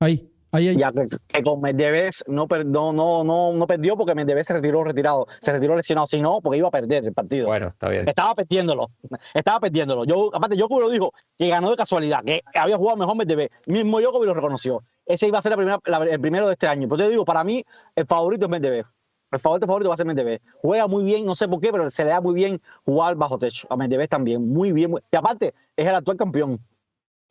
[0.00, 4.54] Ahí, Ya que, que con Medvedev no, no, no, no, no perdió porque Medvedev se
[4.54, 7.46] retiró retirado, se retiró lesionado, si no, porque iba a perder el partido.
[7.48, 8.08] Bueno, está bien.
[8.08, 8.90] Estaba perdiéndolo,
[9.34, 10.04] estaba perdiéndolo.
[10.04, 13.50] Yo, aparte, Djokovic lo dijo, que ganó de casualidad, que había jugado mejor Medvedev.
[13.66, 14.82] Mismo Djokovic lo reconoció.
[15.04, 16.88] Ese iba a ser la primera, la- el primero de este año.
[16.88, 18.86] Pero te digo, para mí, el favorito es Medvedev.
[19.30, 20.40] El favorito favorito va a ser Medvedev.
[20.62, 23.38] Juega muy bien, no sé por qué, pero se le da muy bien jugar bajo
[23.38, 23.66] techo.
[23.70, 24.90] A Medvedev también, muy bien.
[24.92, 26.58] muy- Y aparte, es el actual campeón.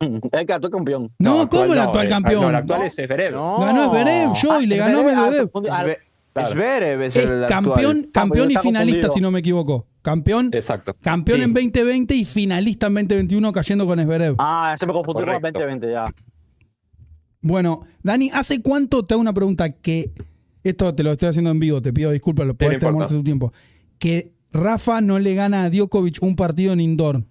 [0.00, 1.12] Es el actual campeón.
[1.18, 2.42] No, ¿cómo el actual campeón?
[2.42, 3.32] No, el actual es Zverev.
[3.34, 3.58] No.
[3.58, 6.48] Ganó Zverev, Joy, le ganó Medvedev, ah.
[6.50, 7.64] Zverev es Es el actual.
[7.64, 9.86] campeón, campeón y finalista, si no me equivoco.
[10.02, 10.94] Campeón, Exacto.
[11.00, 11.44] campeón Sí.
[11.44, 14.36] en 2020 y finalista en 2021 cayendo con Esberev.
[14.38, 15.58] Ah, se me confundió con el Correcto.
[15.60, 16.04] 2020 ya.
[17.40, 20.12] Bueno, Dani, ¿hace cuánto te hago una pregunta que
[20.62, 23.52] esto te lo estoy haciendo en vivo, te pido disculpas, lo podés tomarte tu tiempo.
[23.98, 27.24] Que Rafa no le gana a Djokovic un partido en indoor.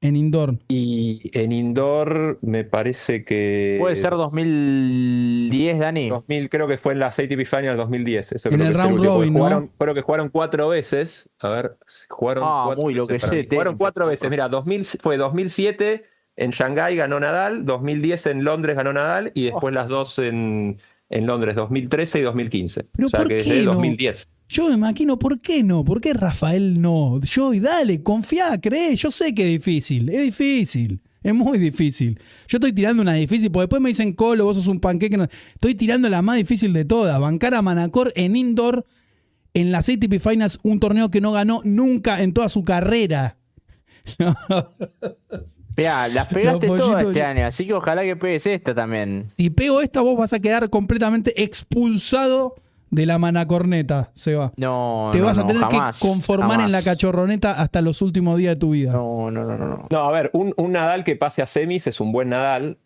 [0.00, 0.58] En indoor.
[0.68, 3.78] Y en indoor me parece que...
[3.80, 6.08] Puede ser 2010, Dani.
[6.08, 8.32] 2000, creo que fue en las ATP Finals 2010.
[8.32, 9.38] Eso En creo el que es round robin, ¿no?
[9.40, 11.28] jugaron- creo que jugaron cuatro veces.
[11.40, 13.48] A ver, jugaron Ah, cuatro muy lo veces que para sé.
[13.50, 14.30] Jugaron cuatro veces.
[14.30, 16.04] Mira, 2000, fue 2007
[16.36, 20.78] en Shanghái ganó Nadal, 2010 en Londres ganó Nadal y después las dos en,
[21.10, 22.84] en Londres, 2013 y 2015.
[22.92, 23.72] Pero o sea ¿por que qué desde no?
[23.72, 24.28] 2010.
[24.48, 25.84] Yo me imagino, ¿por qué no?
[25.84, 27.20] ¿Por qué Rafael no?
[27.20, 28.96] Yo, y dale, confía, cree.
[28.96, 31.02] Yo sé que es difícil, es difícil.
[31.22, 32.18] Es muy difícil.
[32.46, 35.18] Yo estoy tirando una difícil, porque después me dicen, Colo, vos sos un panqueque.
[35.18, 35.26] no".
[35.54, 37.20] Estoy tirando la más difícil de todas.
[37.20, 38.86] Bancar a Manacor en indoor
[39.52, 43.36] en las ATP Finals, un torneo que no ganó nunca en toda su carrera.
[45.76, 49.26] Mirá, las pegaste todas este año, así que ojalá que pegues esta también.
[49.28, 52.56] si pego esta, vos vas a quedar completamente expulsado
[52.90, 54.52] de la manacorneta, Seba.
[54.56, 58.02] No, Te no, vas a no, tener jamás, que conformar en la cachorroneta hasta los
[58.02, 58.92] últimos días de tu vida.
[58.92, 59.98] No, no, no, no, no.
[59.98, 62.78] A ver, un, un Nadal que pase a semis es un buen Nadal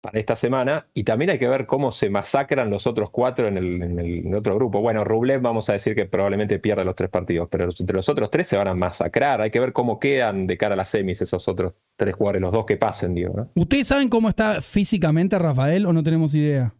[0.00, 3.56] para esta semana y también hay que ver cómo se masacran los otros cuatro en
[3.56, 4.82] el, en el- en otro grupo.
[4.82, 8.06] Bueno, Rublev vamos a decir que probablemente pierda los tres partidos, pero los- entre los
[8.10, 9.40] otros tres se van a masacrar.
[9.40, 12.52] Hay que ver cómo quedan de cara a las semis esos otros tres jugadores, los
[12.52, 13.48] dos que pasen, digo, ¿no?
[13.54, 16.74] ¿Ustedes saben cómo está físicamente Rafael o no tenemos idea?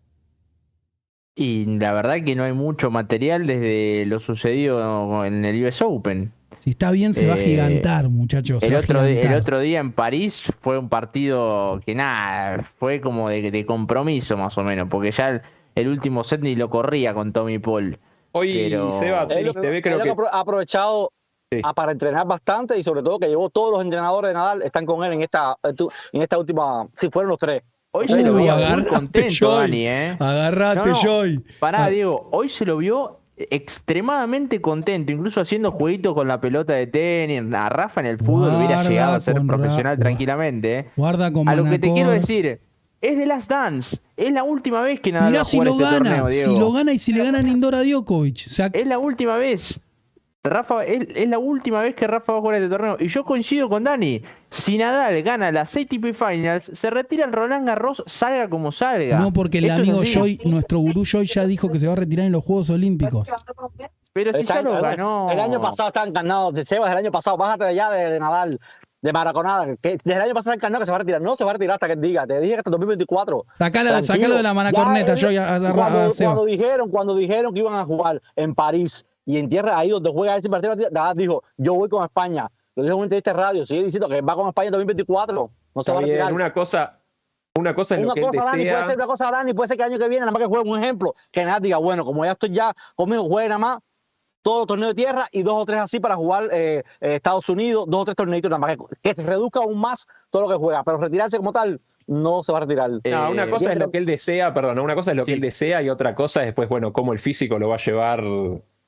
[1.37, 6.33] Y la verdad que no hay mucho material desde lo sucedido en el US Open.
[6.61, 8.63] Si está bien, se va a Eh, gigantar, muchachos.
[8.63, 13.67] El otro, el día en París fue un partido que nada, fue como de, de
[13.67, 15.43] compromiso más o menos, porque ya el,
[15.75, 17.99] el último set ni lo corría con Tommy Paul.
[18.33, 19.41] Hoy, Pero- Seba, TV
[19.77, 20.15] él creo que...
[20.31, 21.11] ha aprovechado
[21.53, 21.61] Sí.
[21.63, 24.87] ah, para entrenar bastante y sobre todo que llevó todos los entrenadores de Nadal están
[24.87, 27.63] con él en esta en esta última si fueron los tres
[27.97, 29.57] Hoy se lo veía muy agarrate, contento, Joy.
[29.61, 30.17] Dani, ¿eh?
[30.19, 31.01] Agarrate, No, no.
[31.03, 31.41] Joy.
[31.61, 31.91] Pará, Ah.
[31.91, 37.43] Diego, hoy se lo vio extremadamente contento, incluso haciendo jueguitos con la pelota de tenis.
[37.53, 40.79] A Rafa en el fútbol hubiera llegado a ser profesional tranquilamente.
[40.79, 40.87] ¿eh?
[40.97, 42.61] Guarda con A lo que te quiero decir,
[43.01, 43.99] es de Last Dance.
[44.17, 45.99] Es la última vez que Nadal va Mirá si lo este gana.
[45.99, 48.45] torneo, si lo gana y si le gana en Indoor a Djokovic.
[48.47, 49.81] O sea, Es la última vez.
[50.47, 52.97] Rafa, es, es la última vez que Rafa va a jugar este torneo.
[53.01, 54.23] Y yo coincido con Dani.
[54.51, 59.19] Si Nadal gana las ATP Finals, se retira el Roland Garros, salga como salga.
[59.19, 60.03] no porque el Esto amigo.
[60.05, 63.27] Joy, nuestro gurú Joy, ya dijo que se va a retirar en los Juegos Olímpicos.
[64.13, 65.31] Pero si ya lo el- ganó.
[65.31, 68.21] el año pasado estaban ganados de Sebas el año pasado bájate de allá de, de
[68.21, 68.61] Nadal
[69.03, 71.35] de Maraconada que desde el año pasado están ganados que se va a retirar no
[71.35, 74.03] se va a retirar hasta que diga te dije que hasta 2024 Sacala, Tranquilo.
[74.15, 76.31] sacalo de la manacorneta, Ya, Joy, él- a, a- a- a cuando, Seba.
[76.35, 80.11] cuando dijeron cuando dijeron que iban a jugar en París y en tierra ahí donde
[80.11, 83.85] juega ese partido Nadal dijo yo voy con España lo dijo en de radio sigue
[83.85, 86.33] diciendo que va con España en 2024 no se va a retirar.
[86.33, 87.01] una cosa,
[87.57, 89.69] una cosa es lo una que él cosa, Dani, puede ser una cosa, Dani, puede
[89.69, 91.79] ser que el año que viene, nada más que juegue un ejemplo, que nada diga,
[91.79, 93.79] bueno, como ya estoy ya conmigo, juegue nada más
[94.43, 97.49] todos los torneos de tierra y dos o tres así para jugar eh, eh, Estados
[97.49, 100.49] Unidos, dos o tres torneitos nada más, que, que se reduzca aún más todo lo
[100.49, 102.91] que juega, pero retirarse como tal, no se va a retirar.
[103.03, 105.33] Eh, No, una cosa es lo que él desea, perdón, una cosa es lo que
[105.33, 108.23] él desea y otra cosa es después, bueno, cómo el físico lo va a llevar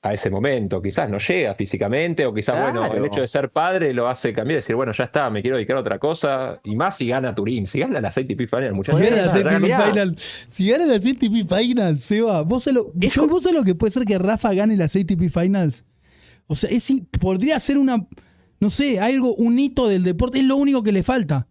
[0.09, 0.81] a ese momento.
[0.83, 4.55] Quizás no llega físicamente o quizás, bueno, el hecho de ser padre lo hace cambiar
[4.55, 6.61] y decir, bueno, ya está, me quiero dedicar a otra cosa.
[6.65, 9.01] Y más si gana Turín, si gana las ATP Finals, Si muchachos.
[9.01, 9.91] gana la ATP.
[9.91, 13.75] Final, si gana las ATP Finals, Seba, vos sabés lo, co- ¿vos sabés lo que
[13.75, 15.85] puede ser que Rafa gane las ATP Finals?
[16.47, 18.07] O sea, es, podría ser una,
[18.61, 21.49] no sé, algo, un hito del deporte, es lo único que le falta.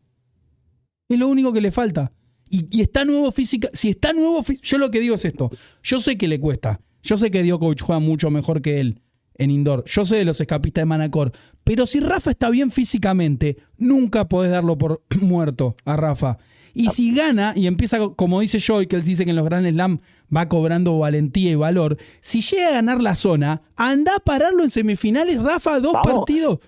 [1.09, 2.11] Es lo único que le falta.
[2.49, 5.49] Y, y está nuevo física, si está nuevo, yo lo que digo es esto,
[5.83, 9.01] yo sé que le cuesta, yo sé que Djokovic juega mucho mejor que él
[9.37, 11.31] en indoor, yo sé de los escapistas de Manacor,
[11.63, 16.37] pero si Rafa está bien físicamente, nunca podés darlo por muerto a Rafa.
[16.73, 19.65] Y si gana y empieza, como dice Joy, que él dice que en los Grand
[19.69, 19.99] Slam
[20.35, 24.69] va cobrando valentía y valor, si llega a ganar la zona, anda a pararlo en
[24.69, 26.07] semifinales, Rafa, dos Vamos.
[26.07, 26.59] partidos.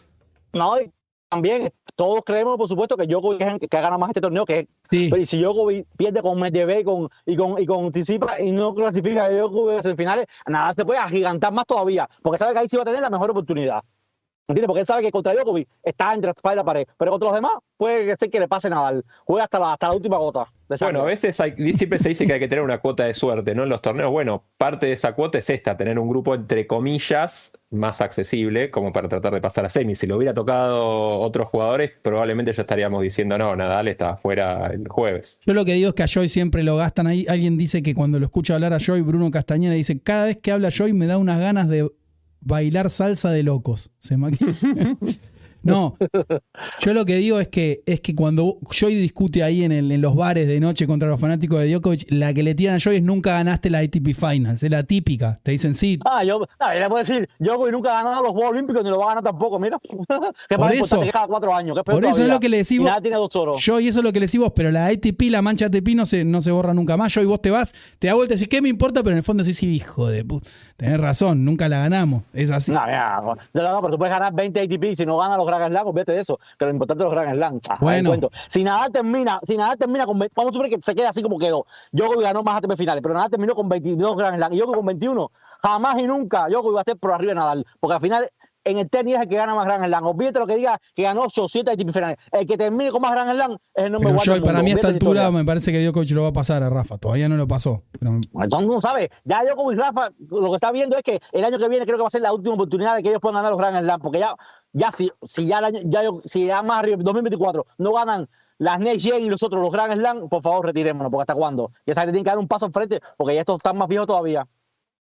[0.53, 0.75] No,
[1.29, 4.45] también todos creemos, por supuesto, que Djokovic es el que ha ganado más este torneo,
[4.45, 5.07] que Sí.
[5.09, 8.51] Pero y si Djokovic pierde con Medvedev y con, y con, y con Tsitsipas y
[8.51, 12.59] no clasifica a Djokovic a semifinales, nada se puede agigantar más todavía, porque sabe que
[12.59, 13.81] ahí sí va a tener la mejor oportunidad.
[14.47, 14.67] ¿Entiendes?
[14.67, 17.27] Porque él sabe que contra Djokovic está entre la espalda y la pared, pero contra
[17.29, 19.03] los demás puede ser que le pase Nadal.
[19.25, 20.47] Juega hasta la, hasta la última gota.
[20.69, 20.77] de.
[20.79, 23.53] Bueno, a veces hay- siempre se dice que hay que tener una cuota de suerte,
[23.53, 23.63] ¿no?
[23.63, 27.51] En los torneos, bueno, parte de esa cuota es esta, tener un grupo entre comillas
[27.69, 29.99] más accesible, como para tratar de pasar a semis.
[29.99, 34.87] Si lo hubiera tocado otros jugadores, probablemente ya estaríamos diciendo, no, Nadal está fuera el
[34.87, 35.39] jueves.
[35.45, 37.25] Yo lo que digo es que a Joy siempre lo gastan ahí.
[37.27, 40.53] Alguien dice que cuando lo escucha hablar a Joy, Bruno Castañeda dice, cada vez que
[40.53, 41.89] habla Joy me da unas ganas de
[42.41, 43.91] bailar salsa de locos.
[43.99, 44.53] Se imagina.
[45.63, 45.97] No,
[46.81, 50.01] yo lo que digo es que es que cuando Joy discute ahí en, el- en
[50.01, 52.97] los bares de noche contra los fanáticos de Djokovic, la que le tiran a Joy
[52.97, 55.39] es nunca ganaste la ATP Finals, es la típica.
[55.43, 55.99] Te dicen sí.
[56.05, 58.99] Ah, yo, yo le puedo decir, Djokovic nunca ha ganado los Juegos Olímpicos ni lo
[58.99, 59.77] va a ganar tampoco, mira.
[60.49, 61.75] que Por eso- que cada cuatro años.
[61.77, 62.87] que por eso es lo que le decís Y vos.
[62.87, 63.61] nada, tiene dos toros.
[63.61, 65.89] Yo, y eso es lo que le decís vos, pero la ATP, la mancha ATP
[65.95, 67.13] no se, no se borra nunca más.
[67.13, 69.01] Yo y vos te vas, te da vuelta y decís, ¿qué me importa?
[69.01, 70.49] Pero en el fondo decís, sí, hijo de puta.
[70.77, 72.23] Tenés razón, nunca la ganamos.
[72.33, 72.71] Es así.
[72.71, 75.46] No, mira, no, no, no, pero tú puedes ganar 20 ATP si no ganas los
[75.47, 76.39] Grand Slam, olvídate de eso.
[76.57, 77.59] Que lo importante es los Grand Slam.
[77.69, 78.11] Ah, Bueno.
[78.49, 81.21] Si nada termina, si nada termina con 20, vamos a suponer que se queda así
[81.21, 81.65] como quedó.
[81.91, 84.53] Djokovic ganó más ATP finales, pero nada terminó con 22 Grand Slam.
[84.53, 85.31] Y Djokovic con 21,
[85.63, 87.65] jamás y nunca Djokovic va a estar por arriba de Nadal.
[87.79, 88.29] Porque al final,
[88.71, 90.05] en el tenis es el que gana más Grand Slam.
[90.05, 92.17] Olvídate lo que diga que ganó 8 o 7 ATP finales.
[92.31, 94.63] El que termine con más Grand Slam es el yo, del para mundo.
[94.63, 95.31] mí a esta altura historia.
[95.31, 96.97] me parece que Djokovic lo va a pasar a Rafa.
[96.97, 97.83] Todavía no lo pasó.
[97.99, 99.09] Pero Entonces no sabe.
[99.23, 101.97] Ya Djokovic y Rafa, lo que está viendo es que el año que viene creo
[101.97, 104.01] que va a ser la última oportunidad de que ellos puedan ganar los Grand Slam,
[104.01, 104.35] porque ya,
[104.73, 108.27] ya si, si ya el año, ya, si ya más arriba, 2024, no ganan
[108.59, 111.71] las Next Gen y los otros los Grand Slam, por favor retirémonos, porque hasta cuándo.
[111.85, 113.87] Ya saben que tienen que dar un paso al frente, porque ya estos están más
[113.87, 114.47] viejos todavía.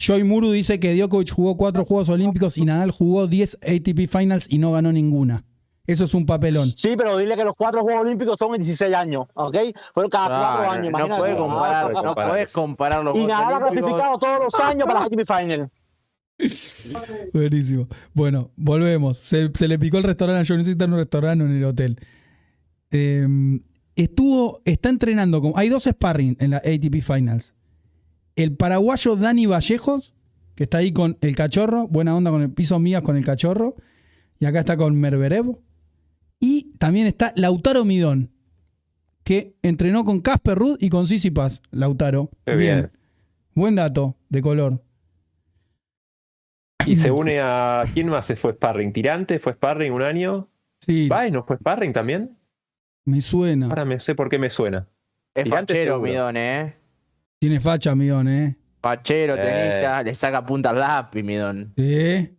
[0.06, 4.46] Joy Muru dice que Djokovic jugó cuatro Juegos Olímpicos y Nadal jugó 10 ATP Finals
[4.50, 5.44] y no ganó ninguna.
[5.86, 6.68] Eso es un papelón.
[6.76, 9.56] Sí, pero dile que los cuatro Juegos Olímpicos son en 16 años, ¿ok?
[9.94, 11.20] Fueron cada Claro, cuatro años, no imagínate.
[11.20, 14.86] puedes comparar, no no puedes comparar los y Juegos nada ha clasificado todos los años
[14.86, 15.70] para las ATP Final.
[17.32, 17.88] Buenísimo.
[18.12, 19.18] Bueno, volvemos.
[19.18, 20.54] Se, se le picó el restaurante.
[20.54, 21.98] No está en un restaurante en el hotel.
[22.90, 23.26] Eh,
[23.96, 25.40] estuvo, está entrenando.
[25.40, 27.54] Con, hay dos sparring en la ATP Finals.
[28.36, 30.14] El paraguayo Dani Vallejos,
[30.54, 31.86] que está ahí con el cachorro.
[31.88, 33.76] Buena onda con el piso mías con el cachorro.
[34.38, 35.56] Y acá está con Merverev.
[36.40, 38.30] Y también está Lautaro Midón,
[39.22, 42.30] que entrenó con Casper Ruud y con Paz Lautaro.
[42.44, 42.90] Qué bien.
[43.54, 44.82] Buen dato de color.
[46.86, 47.84] Y se une a.
[47.94, 48.92] ¿Quién más se fue Sparring?
[48.92, 50.48] ¿Tirante fue Sparring un año?
[50.80, 52.36] Sí, ¿Baez no fue Sparring también?
[53.06, 53.68] me suena.
[53.68, 54.88] Ahora me sé por qué me suena.
[55.34, 56.00] Es Tirante fachero.
[56.00, 56.74] Midón, ¿eh?
[57.44, 58.56] Tiene facha, Midón, ¿eh?
[58.80, 59.38] Fachero, Eh.
[59.38, 61.74] tenista, le saca punta al lápiz, Midón.
[61.76, 62.32] ¿Eh?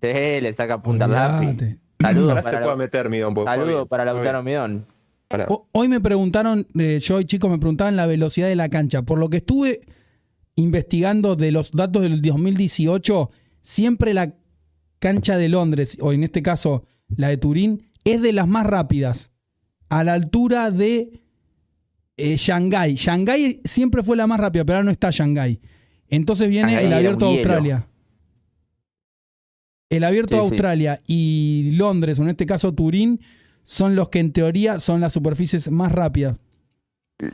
[0.00, 0.08] Sí,
[0.40, 1.78] le saca punta al lápiz.
[2.00, 3.34] Saludos Ahora se para, puede Lau- meter, Midón.
[3.34, 4.56] porque fue saludos bien, para Lautaro bien.
[4.56, 4.86] Midón.
[5.28, 8.68] Para- Ho- Hoy me preguntaron, eh, yo y chicos me preguntaban la velocidad de la
[8.68, 9.02] cancha.
[9.02, 9.78] Por lo que estuve
[10.56, 14.34] investigando de los datos del 2018, siempre la
[14.98, 16.84] cancha de Londres, o en este caso
[17.16, 19.30] la de Turín, es de las más rápidas.
[19.88, 21.21] A la altura de
[22.16, 22.94] eh, Shanghái.
[22.94, 25.60] Shanghái siempre fue la más rápida, pero ahora no está Shanghái.
[26.08, 27.32] Entonces viene Shanghái el abierto de.
[27.36, 27.86] Australia.
[29.90, 30.52] El abierto de Sí, sí.
[30.52, 33.20] Australia y Londres, o en este caso Turín,
[33.62, 36.38] son los que en teoría son las superficies más rápidas.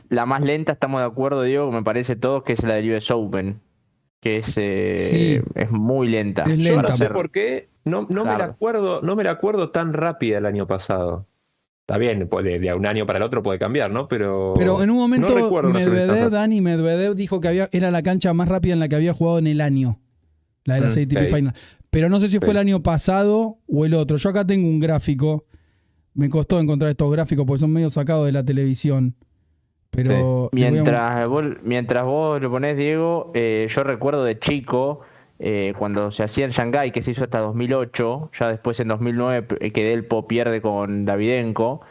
[0.09, 3.09] La más lenta, estamos de acuerdo, Diego, me parece todos, que es la del US
[3.11, 3.61] Open.
[4.21, 5.39] Que es, eh, Sí.
[5.55, 6.43] es muy lenta.
[6.43, 7.69] Es Yo no sé por qué.
[7.85, 11.25] No, no me la acuerdo, no me la acuerdo tan rápida el año pasado.
[11.89, 14.07] Está bien, puede- de un año para el otro puede cambiar, ¿no?
[14.07, 14.53] Pero.
[14.55, 16.29] Pero en un momento no Medvedev.
[16.29, 19.39] Dani Medvedev dijo que había, era la cancha más rápida en la que había jugado
[19.39, 19.99] en el año.
[20.65, 21.35] La de las Mm, ATP ok.
[21.35, 21.53] Final.
[21.89, 24.17] Pero no sé si fue el año pasado o el otro.
[24.17, 25.45] Yo acá tengo un gráfico.
[26.13, 29.15] Me costó encontrar estos gráficos porque son medio sacados de la televisión.
[29.89, 34.99] Pero a- Mientras vos, mientras vos lo ponés, Diego, eh, yo recuerdo de chico,
[35.39, 39.47] eh, cuando se hacía en Shanghái, que se hizo hasta 2008, ya después en 2009
[39.61, 41.81] eh, que Delpo pierde con Davidenko,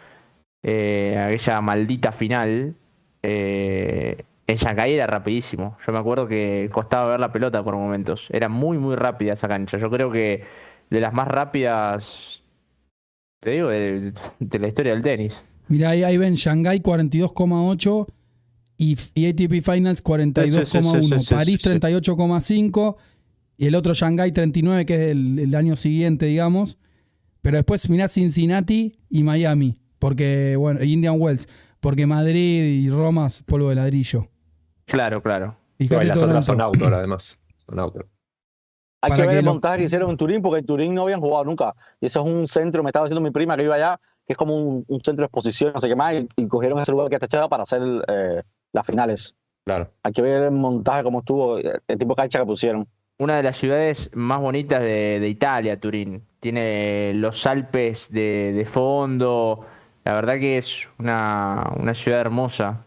[0.63, 2.75] eh, aquella maldita final,
[3.23, 5.77] eh, en Shanghái era rapidísimo.
[5.87, 8.29] Yo me acuerdo que costaba ver la pelota por momentos.
[8.31, 9.79] Era muy, muy rápida esa cancha.
[9.79, 10.45] Yo creo que
[10.91, 12.43] de las más rápidas,
[13.41, 15.39] te digo, de, de la historia del tenis.
[15.69, 18.07] Mirá, ahí, ahí ven Shanghai 42,8
[18.79, 20.43] y, y ATP Finals 42,1.
[20.43, 21.79] Sí, sí, sí, sí, sí, París sí, sí.
[21.79, 22.97] 38,5
[23.59, 26.79] y el otro Shanghai 39, que es el, el año siguiente, digamos.
[27.43, 31.49] Pero después mirá Cincinnati y Miami, porque, bueno, Indian Wells,
[31.81, 34.29] porque Madrid y Roma es polvo de ladrillo.
[34.87, 35.57] Claro, claro.
[35.79, 37.39] No, y las otras son outdoor, además.
[37.67, 38.09] Son outdoor.
[39.01, 41.03] Hay que ver que el lo- montaje que hicieron en Turín, porque en Turín no
[41.03, 41.75] habían jugado nunca.
[42.01, 44.37] Y eso es un centro, me estaba diciendo mi prima que iba allá, que es
[44.37, 47.09] como un, un centro de exposición, no sé qué más, y, y cogieron ese lugar
[47.09, 48.43] que está echado para hacer eh,
[48.73, 49.37] las finales.
[49.65, 49.93] Claro.
[50.03, 52.89] Hay que ver el montaje, cómo estuvo, el tipo de cancha que pusieron.
[53.19, 56.23] Una de las ciudades más bonitas de, de Italia, Turín.
[56.41, 59.67] Tiene los Alpes de, de fondo.
[60.05, 62.87] La verdad que es una, una ciudad hermosa.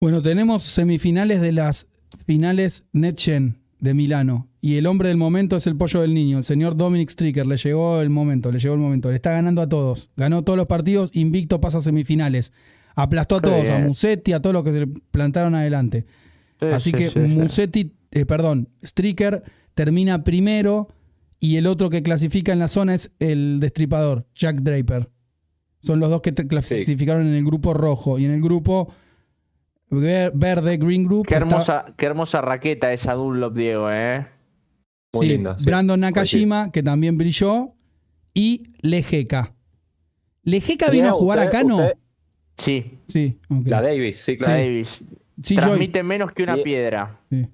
[0.00, 1.88] Bueno, tenemos semifinales de las
[2.26, 4.48] finales NetGen de Milano.
[4.60, 7.46] Y el hombre del momento es el pollo del niño, el señor Dominic Stricker.
[7.46, 9.10] Le llegó el momento, le llegó el momento.
[9.10, 10.10] Le está ganando a todos.
[10.16, 12.52] Ganó todos los partidos, invicto pasa a semifinales.
[12.94, 13.78] Aplastó a todos, a.
[13.78, 16.06] Musetti, a todos los que se plantaron adelante.
[16.60, 17.18] Sí, Así sí, que sí.
[17.18, 19.42] Musetti, eh, perdón, Stricker
[19.74, 20.88] termina primero
[21.38, 25.10] y el otro que clasifica en la zona es el destripador, Jack Draper.
[25.80, 28.92] Son los dos que clasificaron en el grupo rojo y en el grupo
[29.90, 31.26] ver- verde, Green Group.
[31.26, 34.26] Qué está- hermosa, qué hermosa raqueta esa Dunlop, Diego, ¿eh?
[35.14, 35.64] Muy sí, linda, sí.
[35.66, 37.74] Brandon Nakajima, que también brilló,
[38.34, 39.54] y Lejeca.
[40.42, 41.80] ¿Lejeca vino a jugar usted- acá, no?
[42.58, 43.66] Sí, ok.
[43.66, 44.60] La Davis, sí, La claro.
[44.62, 45.04] Davis.
[45.42, 45.56] Sí.
[45.56, 47.20] Transmite menos que una piedra.
[47.30, 47.46] Sí.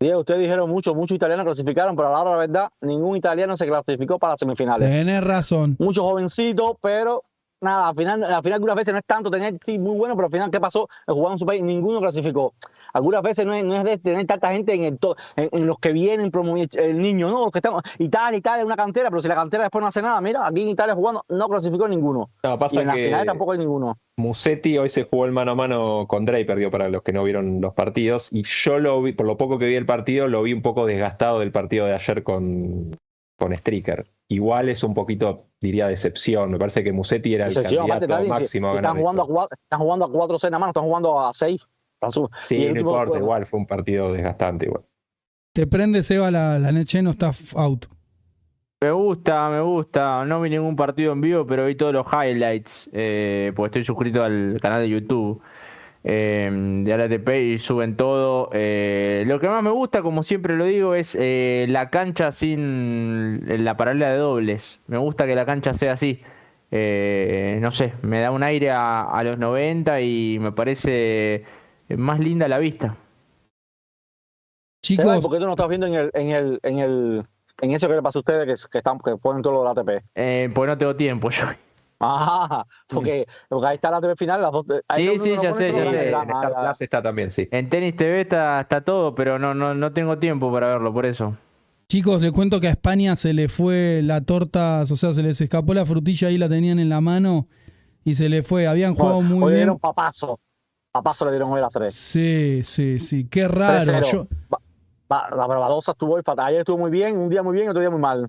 [0.00, 3.16] Diego, ustedes dijeron mucho, muchos italianos clasificaron, pero a la hora de la verdad, ningún
[3.16, 4.90] italiano se clasificó para las semifinales.
[4.90, 5.76] Tenés razón.
[5.78, 7.24] Muchos jovencitos, pero
[7.64, 10.26] nada, al final, al final algunas veces no es tanto tener sí, muy bueno, pero
[10.26, 10.88] al final, ¿qué pasó?
[11.06, 12.54] Jugaron en su país, ninguno clasificó.
[12.92, 15.66] Algunas veces no es, no es de tener tanta gente en, el to- en, en
[15.66, 19.20] los que vienen promoviendo el niño, no, los que estamos, Italia, Italia una cantera, pero
[19.20, 22.30] si la cantera después no hace nada, mira, aquí en Italia jugando no clasificó ninguno.
[22.42, 23.98] No, Y pasa en las que finales tampoco hay ninguno.
[24.16, 27.24] Musetti hoy se jugó el mano a mano con Draper, digo, para los que no
[27.24, 28.28] vieron los partidos.
[28.32, 30.86] Y yo lo vi, por lo poco que vi el partido, lo vi un poco
[30.86, 32.96] desgastado del partido de ayer con,
[33.36, 34.06] con Stricker.
[34.34, 36.50] Igual es un poquito, diría, decepción.
[36.50, 39.26] Me parece que Musetti era el candidato si- máximo si a ganar están, jugando a
[39.26, 41.66] cuatro, están jugando a cuatro seis nada más, no están jugando a seis.
[42.46, 44.66] Sí, el no importa, igual fue un partido desgastante.
[44.66, 44.82] Igual.
[45.54, 47.86] Te prende, Seba, la, la Neche no está out.
[48.82, 50.24] Me gusta, me gusta.
[50.26, 52.90] No vi ningún partido en vivo, pero vi todos los highlights.
[52.92, 55.40] Eh, porque estoy suscrito al canal de YouTube
[56.04, 56.50] eh,
[56.84, 58.50] de ALATP y suben todo.
[58.52, 63.64] Eh, lo que más me gusta, como siempre lo digo, es eh, la cancha sin
[63.64, 64.80] la paralela de dobles.
[64.86, 66.20] Me gusta que la cancha sea así.
[66.70, 71.44] Eh, no sé, me da un aire a, a los 90 y me parece
[71.88, 72.96] más linda la vista.
[74.84, 77.26] Chicos, ¿Por qué tú no estás viendo en el, en el, en el,
[77.62, 79.78] en eso que le pasa a ustedes que, que están, que ponen todo lo del
[79.78, 80.04] ATP?
[80.14, 81.46] Eh, porque no tengo tiempo yo.
[82.06, 84.66] Ah, porque, porque ahí está la ATP final, las dos.
[84.88, 86.08] ahí Sí, sí, ya sé, ya sé.
[86.10, 87.48] En Star la- Plus está también, sí.
[87.50, 91.06] En Tenis TV está, está todo, pero no, no, no tengo tiempo para verlo, por
[91.06, 91.36] eso.
[91.88, 95.40] chicos, les cuento que a España se le fue la torta, o sea, se les
[95.40, 97.46] escapó la frutilla ahí, la tenían en la mano
[98.04, 98.66] y se le fue.
[98.66, 99.56] Habían jugado Hoy muy le bien.
[99.60, 100.40] dieron papazo.
[100.92, 101.94] Papazo le dieron hoy a las tres.
[101.94, 103.26] Sí, sí, sí.
[103.28, 103.84] Qué raro.
[103.92, 104.12] 3-0.
[104.12, 104.58] Yo, Ba-
[105.08, 106.46] Ba- La Barbadosa estuvo hoy fatal.
[106.46, 108.28] Ayer estuvo muy bien, un día muy bien y otro día muy mal.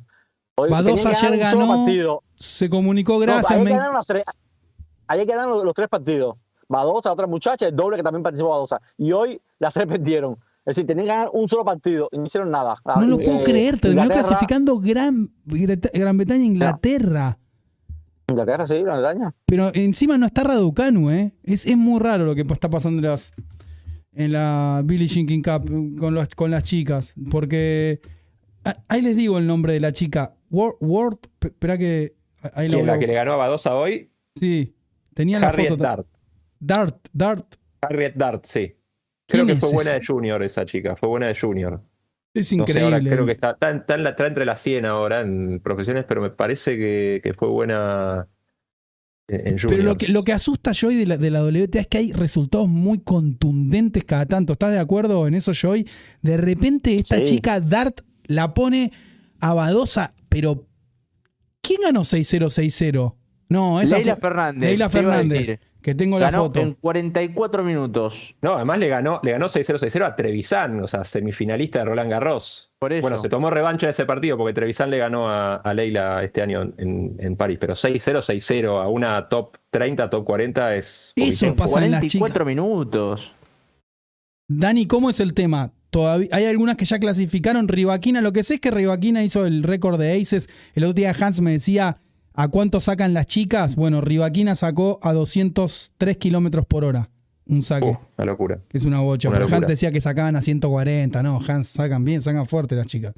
[0.58, 2.22] Badosa ayer ganó.
[2.36, 3.52] se comunicó No, gracias.
[3.52, 4.24] ayer me- ganaron las tres.
[5.08, 6.36] Ayer los, los tres partidos.
[6.68, 8.82] Badosa, otra muchacha, el doble que también participó Badosa.
[8.98, 10.34] Y hoy las tres perdieron.
[10.66, 12.76] Es decir, tenían que ganar un solo partido y no hicieron nada.
[12.96, 17.38] No lo puedo creer, terminó clasificando Gran, Gran Bretaña e Inglaterra.
[18.28, 19.36] Inglaterra, sí, Gran Bretaña.
[19.46, 21.34] Pero encima no está Raducanu, ¿eh?
[21.44, 23.32] Es, es muy raro lo que está pasando en, las,
[24.14, 27.14] en la Billie Jean King Cup con, los- con las chicas.
[27.30, 28.00] Porque.
[28.66, 30.36] Ah, Ahí les digo el nombre de la chica.
[30.50, 30.76] Word.
[30.82, 32.16] Word espera que.
[32.54, 34.12] Ahí ¿Quién, la que le ganó a Badosa hoy?
[34.36, 34.76] Sí.
[35.14, 35.78] Tenía la foto.
[35.78, 36.08] Dart.
[36.60, 37.08] Dart.
[37.14, 37.56] Dart.
[37.82, 38.76] Harriet Dart, sí.
[39.28, 41.82] Creo ¿Quién que fue buena de Junior esa chica, fue buena de Junior.
[42.34, 42.96] Es No sé, increíble.
[42.96, 46.04] ahora creo que está, está, está en la- está entre las 100 ahora en profesiones,
[46.08, 48.28] pero me parece que, que fue buena
[49.28, 51.88] en, en Pero lo que, lo que asusta Joy de la, de la WTA es
[51.88, 54.54] que hay resultados muy contundentes cada tanto.
[54.54, 55.88] ¿Estás de acuerdo en eso, Joy?
[56.22, 57.24] De repente esta Sí.
[57.24, 58.92] chica Dart la pone
[59.40, 60.66] a Badosa, pero
[61.62, 63.16] ¿quién ganó 6-0, 6-0?
[63.50, 64.62] No, esa Leila fue Fernández.
[64.70, 65.60] Leila te Fernández, decir.
[65.84, 66.60] que tengo la Ganó foto.
[66.62, 68.36] en 44 minutos.
[68.42, 72.10] No, además le ganó, le ganó 6-0, 6-0 a Trevisan, o sea, semifinalista de Roland
[72.10, 72.72] Garros.
[72.80, 73.04] Por eso.
[73.04, 76.42] Bueno, se tomó revancha de ese partido porque Trevisan le ganó a, a Leila este
[76.42, 81.14] año en, en París, pero 6-0, 6-0 a una top 30, top 40 es...
[81.16, 83.32] Eso pasa en las 44 minutos.
[84.48, 85.72] Dani, ¿cómo es el tema?
[85.96, 87.70] Todavía, hay algunas que ya clasificaron.
[87.70, 90.50] Rivaquina, lo que sé es que Rivaquina hizo el récord de aces.
[90.74, 92.00] El otro día Hans me decía
[92.34, 93.78] a cuánto sacan las chicas.
[93.78, 97.10] Bueno, Rivaquina sacó a 203 kilómetros por hora.
[97.48, 98.60] Un saque, Uh, una locura.
[98.68, 99.30] que es una bocha.
[99.30, 99.68] una Pero Hans locura.
[99.70, 101.24] decía que sacaban a 140.
[101.24, 103.14] No, Hans sacan bien, sacan fuerte las chicas.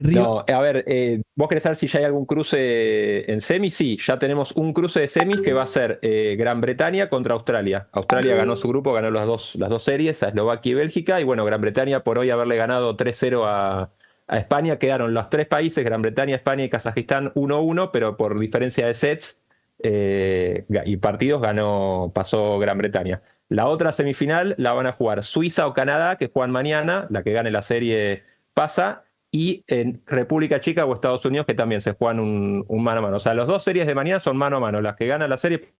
[0.00, 3.74] No, a ver, eh, ¿vos querés saber si ya hay algún cruce en semis?
[3.74, 7.34] Sí, ya tenemos un cruce de semis que va a ser eh, Gran Bretaña contra
[7.34, 7.88] Australia.
[7.92, 11.24] Australia ganó su grupo, ganó las dos, las dos series, a Eslovaquia y Bélgica, y
[11.24, 13.90] bueno, Gran Bretaña por hoy haberle ganado 3-0 a,
[14.28, 18.94] España, quedaron los tres países, Gran Bretaña, España y Kazajistán 1-1, pero por diferencia de
[18.94, 19.40] sets
[19.82, 23.22] eh, y partidos ganó, pasó Gran Bretaña.
[23.48, 27.32] La otra semifinal la van a jugar Suiza o Canadá, que juegan mañana, la que
[27.32, 28.22] gane la serie
[28.54, 29.02] pasa,
[29.32, 33.02] y en República Checa o Estados Unidos, que también se juegan un, un mano a
[33.02, 33.16] mano.
[33.16, 34.80] O sea, las dos series de mañana son mano a mano.
[34.80, 35.72] Las que ganan la serie.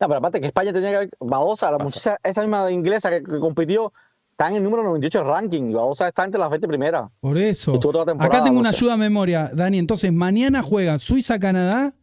[0.00, 1.10] No, pero aparte que España tenía que haber.
[1.20, 3.92] Badosa, la muchacha, esa misma inglesa que, que compitió,
[4.30, 5.70] está en el número 98 del ranking.
[5.70, 7.10] y Badosa está entre las 20 primeras.
[7.20, 7.78] Por eso.
[8.18, 9.78] Acá tengo una ayuda a memoria, Dani.
[9.78, 11.94] Entonces, mañana juegan Suiza-Canadá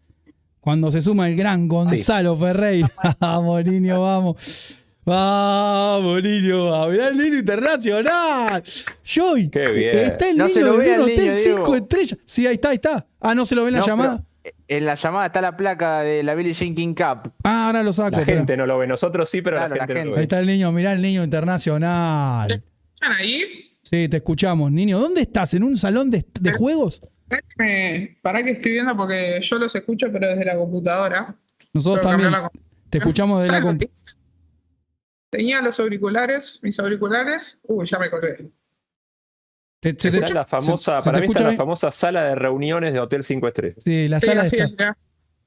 [0.59, 2.91] cuando se suma el gran Gonzalo Ferreira.
[3.19, 4.78] Vamos, niño, vamos.
[5.09, 6.73] Vamos, niño.
[6.73, 8.63] A ver el niño internacional.
[9.03, 9.49] Joy.
[9.49, 9.97] Qué bien.
[9.97, 11.75] Está el No se niño lo de ve un hotel niño, 5 Diego.
[11.75, 12.19] estrellas.
[12.25, 13.07] Sí, ahí está, ahí está.
[13.19, 14.23] Ah, no se lo ve en la llamada.
[14.43, 17.33] pero En la llamada está la placa de la Billie Jean King Cup.
[17.43, 18.17] Ah, ahora lo saco.
[18.17, 20.17] La gente no lo ve, nosotros sí, pero Claro, la la gente no lo Ahí
[20.17, 20.23] ve.
[20.23, 22.63] está el niño, mirá el niño internacional.
[22.93, 23.43] ¿Están ahí?
[23.81, 24.71] Sí, te escuchamos.
[24.71, 25.53] Niño, ¿dónde estás?
[25.55, 27.01] ¿En un salón de, de juegos?
[27.27, 31.35] Pará que me- Pará que estoy viendo porque yo los escucho, pero desde la computadora.
[31.73, 32.31] Nosotros también.
[32.31, 32.49] la
[32.89, 33.85] Te escuchamos de la ¿Sabes lo compu.
[33.87, 34.15] que hice?
[35.29, 37.59] Tenía los auriculares, mis auriculares.
[37.63, 38.49] Uy, ya me colgué.
[39.81, 42.91] Te- se te- la famosa, se- para mí escucha está la famosa sala de reuniones
[42.93, 43.83] de Hotel 5 Estrellas.
[43.83, 44.97] Sí, la Sí, sala así está.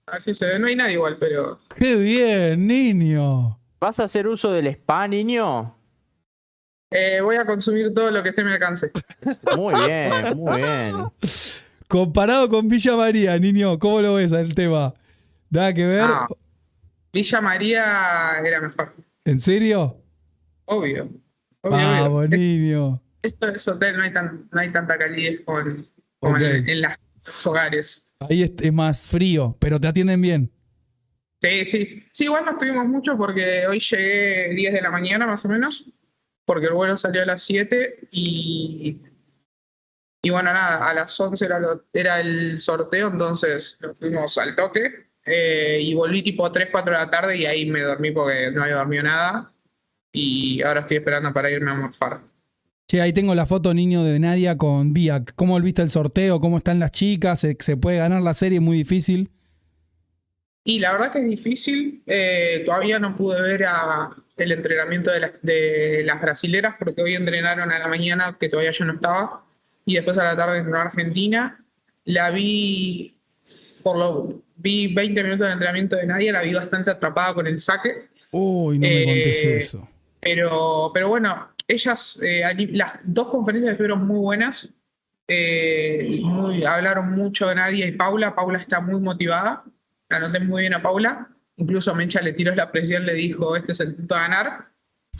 [0.07, 0.59] A ver si se ve.
[0.59, 1.61] No hay nadie igual, pero.
[1.77, 3.59] Qué bien, niño.
[3.81, 5.77] ¿Vas a hacer uso del spa, niño?
[6.95, 8.91] eh, voy a consumir todo lo que esté a mi alcance.
[9.57, 10.95] Muy bien, muy bien.
[11.89, 14.93] Comparado con Villa María, niño, ¿cómo lo ves el tema?
[15.51, 16.03] Nada que ver.
[16.05, 16.27] Ah.
[17.13, 18.95] Villa María era mejor.
[19.25, 20.03] ¿En serio?
[20.67, 21.11] Obvio.
[21.63, 22.29] Obvio, obvio.
[22.29, 23.03] niño.
[23.23, 25.63] Esto es hotel, no hay, tan, no hay tanta calidez como,
[26.19, 28.15] como en, en las- los hogares.
[28.19, 30.53] Ahí es, es más frío, pero te atienden bien.
[31.41, 32.05] Sí, sí.
[32.13, 35.89] Sí, igual no estuvimos mucho porque hoy llegué 10 de la mañana más o menos,
[36.45, 39.01] porque el vuelo salió a las 7 y,
[40.23, 44.57] y bueno, nada, a las 11 era, lo- era el sorteo, entonces nos fuimos al
[44.57, 48.51] toque eh, y volví tipo 3, 4 de la tarde y ahí me dormí porque
[48.53, 49.53] no había dormido nada
[50.13, 52.21] y ahora estoy esperando para irme a morfar.
[52.89, 55.35] Che, ahí tengo la foto, niño, de Nadia con Viac.
[55.35, 56.41] ¿Cómo viste el sorteo?
[56.41, 57.41] ¿Cómo están las chicas?
[57.41, 58.61] ¿Se, se puede ganar la serie?
[58.61, 59.31] Muy difícil.
[60.65, 62.03] Y la verdad que es difícil.
[62.07, 67.15] eh, todavía no pude ver a- el entrenamiento de las, de las brasileras porque hoy
[67.15, 69.45] entrenaron a la mañana, que todavía yo no estaba,
[69.85, 71.65] y después a la tarde entrenó Argentina.
[72.05, 73.21] La vi,
[73.83, 77.59] por lo, vi 20 minutos del entrenamiento de Nadia, la vi bastante atrapada con el
[77.59, 78.09] saque.
[78.31, 79.89] Uy, no me Eh, contés eso.
[80.21, 84.71] Pero, pero bueno, ellas, eh, las dos conferencias estuvieron muy buenas.
[85.29, 88.35] Eh, muy, hablaron mucho de Nadia y Paula.
[88.35, 89.65] Paula está muy motivada.
[90.09, 91.29] La noté muy bien a Paula.
[91.57, 94.69] Incluso Mencha le tiró la presión, le dijo, este es el intento de ganar.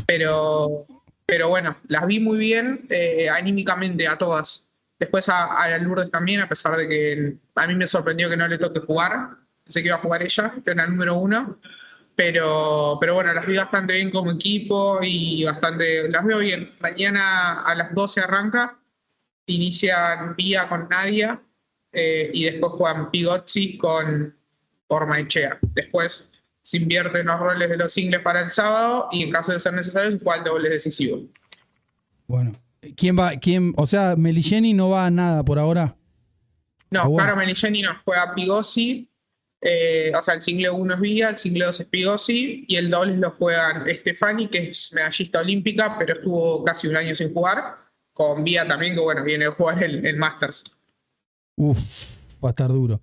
[0.07, 0.87] Pero,
[1.27, 2.89] pero bueno, las vi muy bien
[3.33, 4.72] anímicamente a todas.
[5.03, 8.57] Después a, Lourdes también, a pesar de que a mí me sorprendió que no le
[8.57, 9.31] toque jugar.
[9.65, 11.59] Pensé que iba a jugar ella, que era número uno.
[12.15, 16.73] Pero, pero bueno, las vi bastante bien como equipo y bastante, las veo bien.
[16.79, 18.79] Mañana a las 12 arranca,
[19.47, 21.43] inician Vía con Nadia
[21.91, 24.39] eh, y después juegan Pigozzi con
[24.87, 25.59] Ormaechea.
[25.63, 26.31] Después
[26.63, 29.75] se invierten los roles de los singles para el sábado y en caso de ser
[29.75, 31.25] necesario se juega el doble decisivo.
[32.29, 32.53] Bueno.
[32.97, 33.37] ¿Quién va?
[33.37, 33.73] ¿Quién?
[33.77, 35.97] O sea, Meligeni no va a nada por ahora.
[36.91, 37.25] No, Ah, bueno.
[37.27, 39.09] Caro Meligeni nos juega Pigossi.
[39.65, 42.91] eh, o sea, el single 1 es Vía, el single 2 es Pigossi y el
[42.91, 47.77] doble lo juegan Stefani, que es medallista olímpica, pero estuvo casi un año sin jugar,
[48.13, 50.65] con Vía también, que bueno, viene a jugar el, el Masters.
[51.57, 52.11] Uf,
[52.45, 53.01] va a estar duro.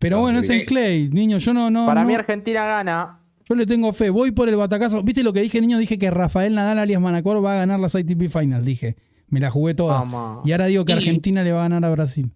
[0.00, 1.38] Pero bueno, es en Clay, niño.
[1.38, 1.86] Yo no, no.
[1.86, 3.20] Para no- mí Argentina gana.
[3.48, 4.10] Yo le tengo fe.
[4.10, 5.02] Voy por el batacazo.
[5.04, 5.78] ¿Viste lo que dije, niño?
[5.78, 8.64] Dije que Rafael Nadal alias Manacor va a ganar las ITP Finals.
[8.64, 8.96] Dije.
[9.32, 9.94] Me la jugué toda.
[9.94, 10.46] Vamos.
[10.46, 12.30] Y ahora digo que Y- Argentina le va a ganar a Brasil.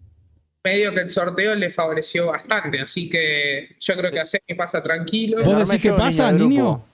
[0.64, 4.82] Medio que el sorteo le favoreció bastante, así que yo creo que a Semi pasa
[4.82, 5.44] tranquilo.
[5.44, 6.84] ¿Vos decís qué yo, pasa, niño?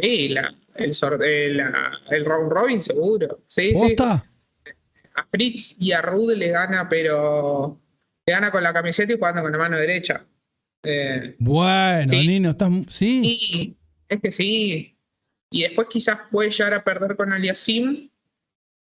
[0.00, 3.40] Sí, la- el, sor- eh, la- el round robin seguro.
[3.48, 3.74] Sí, sí.
[3.74, 4.24] ¿Posta?
[5.14, 7.80] A Fritz y a Rude le gana, pero
[8.26, 10.24] le gana con la camiseta y jugando con la mano derecha.
[10.84, 12.26] Eh, Bueno, Sí.
[12.26, 12.70] Nino, estás.
[12.88, 13.76] Sí.
[14.08, 14.94] es que sí.
[15.50, 18.07] Y después quizás puede llegar a perder con Aliasim.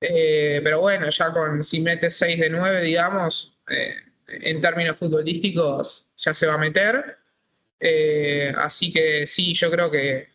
[0.01, 3.95] Eh, pero bueno, ya con si mete 6 de 9, digamos, eh,
[4.29, 7.19] en términos futbolísticos ya se va a meter.
[7.81, 10.29] Eh, así que sí, yo creo que,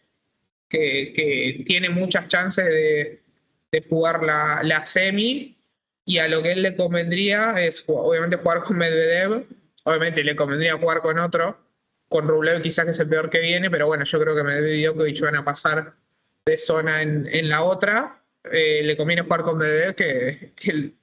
[0.70, 3.22] que, tiene muchas chances de,
[3.72, 5.58] de jugar la, la semi.
[6.06, 9.46] Y a lo que él le convendría es obviamente jugar con Medvedev.
[9.84, 11.58] Obviamente le convendría jugar con otro,
[12.08, 14.76] con Rublev quizás que es el peor que viene, pero bueno, yo creo que Medvedev
[14.76, 15.94] y Djokovic van a pasar
[16.46, 18.21] de zona en, en la otra.
[18.52, 20.54] Eh, le conviene jugar con Medvedev, que,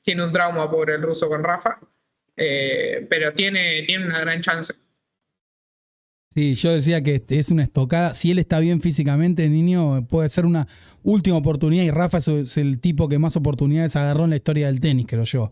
[0.03, 1.79] tiene un trauma por el ruso con Rafa,
[2.37, 4.73] Eh, pero tiene, tiene una gran chance.
[6.35, 8.15] Sí, yo decía que es una estocada.
[8.15, 10.69] Si él está bien físicamente, niño, puede ser una
[11.03, 11.83] última oportunidad.
[11.83, 15.07] Y Rafa es, es el tipo que más oportunidades agarró en la historia del tenis,
[15.09, 15.51] creo yo.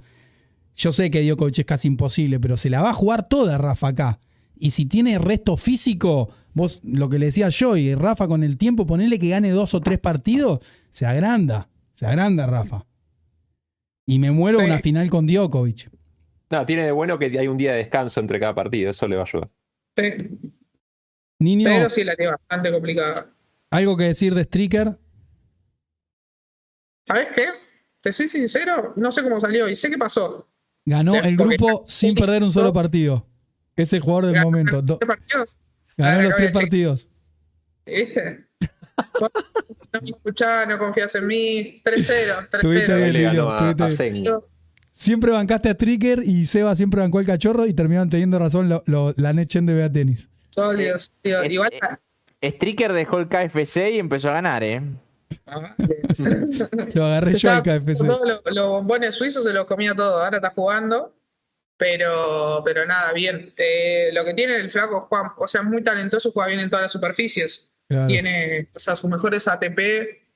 [0.76, 3.89] Yo sé que Djokovic es casi imposible, pero se la va a jugar toda Rafa
[3.89, 4.20] acá.
[4.59, 8.57] Y si tiene resto físico, vos lo que le decía yo, y Rafa con el
[8.57, 10.61] tiempo, ponerle que gane dos o tres partidos,
[10.91, 11.68] se agranda.
[11.97, 12.86] Se agranda Rafa.
[14.07, 14.66] Y me muero Sí.
[14.66, 15.90] una final con Djokovic.
[16.51, 19.16] No, tiene de bueno que hay un día de descanso entre cada partido, eso le
[19.16, 19.51] va a ayudar.
[19.97, 20.38] Sí,
[21.40, 23.34] Niño, pero sí la tiene bastante complicada.
[23.70, 24.97] ¿Algo que decir de Stricker?
[27.07, 27.47] ¿Sabes qué?
[28.01, 30.49] Te soy sincero, no sé cómo salió y sé qué pasó.
[30.84, 33.26] Ganó el porque- grupo sin perder un solo partido.
[33.74, 34.82] Es el jugador del Ganó momento.
[34.82, 35.59] Do- ¿Qué partidos?
[35.97, 37.09] ganó Ah, los tres partidos.
[37.84, 38.45] ¿Viste?
[39.92, 41.82] No me escuchás, no confías en mí.
[41.84, 42.97] 3-0, Tuviste 3-0.
[42.97, 44.24] bien, Le ganó Lilo, a, tuviste a bien.
[44.24, 44.34] Zen.
[44.90, 48.82] Siempre bancaste a Stricker y Seba siempre bancó al cachorro y terminaron teniendo razón lo-
[48.86, 50.30] lo- la Netchen de Bea Tenis.
[50.51, 51.42] Sólidos, tío.
[51.42, 51.70] Es- Igual.
[52.40, 54.80] eh, Stricker dejó el KFC y empezó a ganar, ¿eh?
[56.94, 58.07] Lo agarré yo al KFC.
[58.07, 60.22] todos Los, los bombones suizos se los comía todo.
[60.22, 61.12] Ahora está jugando.
[61.78, 63.53] Pero, pero nada, bien.
[63.59, 66.70] Eh, lo que tiene el flaco Juan, o sea, es muy talentoso, juega bien en
[66.70, 67.70] todas las superficies.
[67.89, 69.78] Tiene, o sea, sus mejores ATP,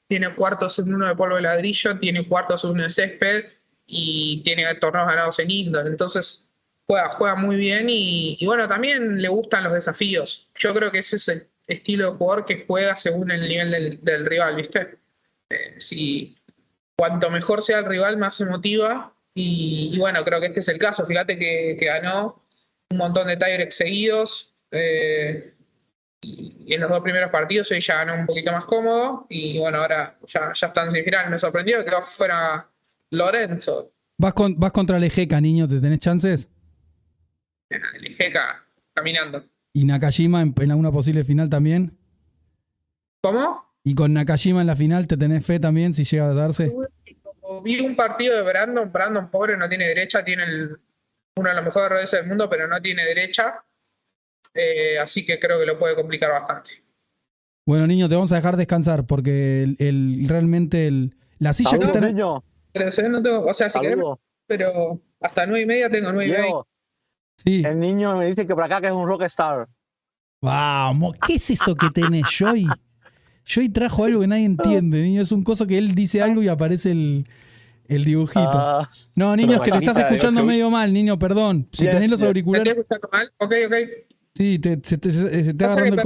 [0.07, 3.45] tiene cuartos en uno de polvo de ladrillo, tiene cuartos en uno de césped
[3.87, 5.87] y tiene torneos ganados en indoor.
[5.89, 6.49] Entonces,
[6.87, 10.49] juega, juega muy bien y, bueno, también le gustan los desafíos.
[10.59, 14.27] Yo creo que ese es el estilo de jugador que juega según el nivel del,
[14.27, 14.99] rival, ¿viste?
[15.49, 16.37] Eh, si
[16.97, 19.13] cuanto mejor sea el rival, más se motiva.
[19.35, 21.05] Y, bueno, creo que este es el caso.
[21.05, 22.45] Fíjate que, que ganó
[22.91, 24.55] un montón de tiebreaks seguidos.
[24.71, 25.55] eh,
[26.23, 29.27] y en los dos primeros partidos hoy ya ganó un poquito más cómodo.
[29.29, 31.31] Y bueno, ahora ya, ya está en semifinal.
[31.31, 32.69] Me sorprendió que fuera
[33.11, 33.91] Lorenzo.
[34.19, 36.49] Vas, con- vas contra el Ejeca, niño, ¿te tenés chances?
[37.71, 38.65] El Ijeca
[38.95, 39.45] caminando.
[39.73, 41.97] Y Nakajima en, en alguna posible final también.
[43.23, 43.65] ¿Cómo?
[43.85, 46.73] Y con Nakajima en la final, ¿te tenés fe también si llega a darse?
[47.65, 48.93] Vi un partido de Brandon.
[48.93, 50.25] Brandon, pobre, no tiene derecha.
[50.25, 50.77] Tiene el-
[51.37, 53.63] uno de los mejores redes del mundo, pero no tiene derecha.
[54.55, 56.71] Eh, así que creo que lo puede complicar bastante.
[57.67, 61.77] Bueno, niño, te vamos a dejar descansar porque el, el- realmente el- la silla que
[61.77, 62.15] Saludos, tenés.
[62.15, 62.43] niño.
[62.73, 63.11] Pero, ¿sabes?
[63.11, 64.19] No tengo, o sea, si queremos, Saludos.
[64.47, 66.55] pero hasta nueve y media tengo nueve y media.
[67.43, 67.63] Sí.
[67.65, 69.67] el niño me dice que por acá que es un rockstar.
[70.43, 72.67] Vamos, ¿qué es eso que tenés, Joy?
[73.47, 75.23] Joy trajo algo que nadie entiende, niño.
[75.23, 77.27] Es un coso que él dice algo y aparece el,
[77.89, 78.41] el dibujito.
[78.53, 81.67] Ah, no, niño, es que te estás escuchando medio mal, niño, perdón.
[81.73, 82.23] Si Yes, tenés los yes.
[82.23, 82.69] ¿Me auriculares.
[82.69, 83.33] estoy escuchando mal?
[83.39, 83.75] Ok, ok.
[84.41, 86.03] Sí, te, se te, se- te agarrando el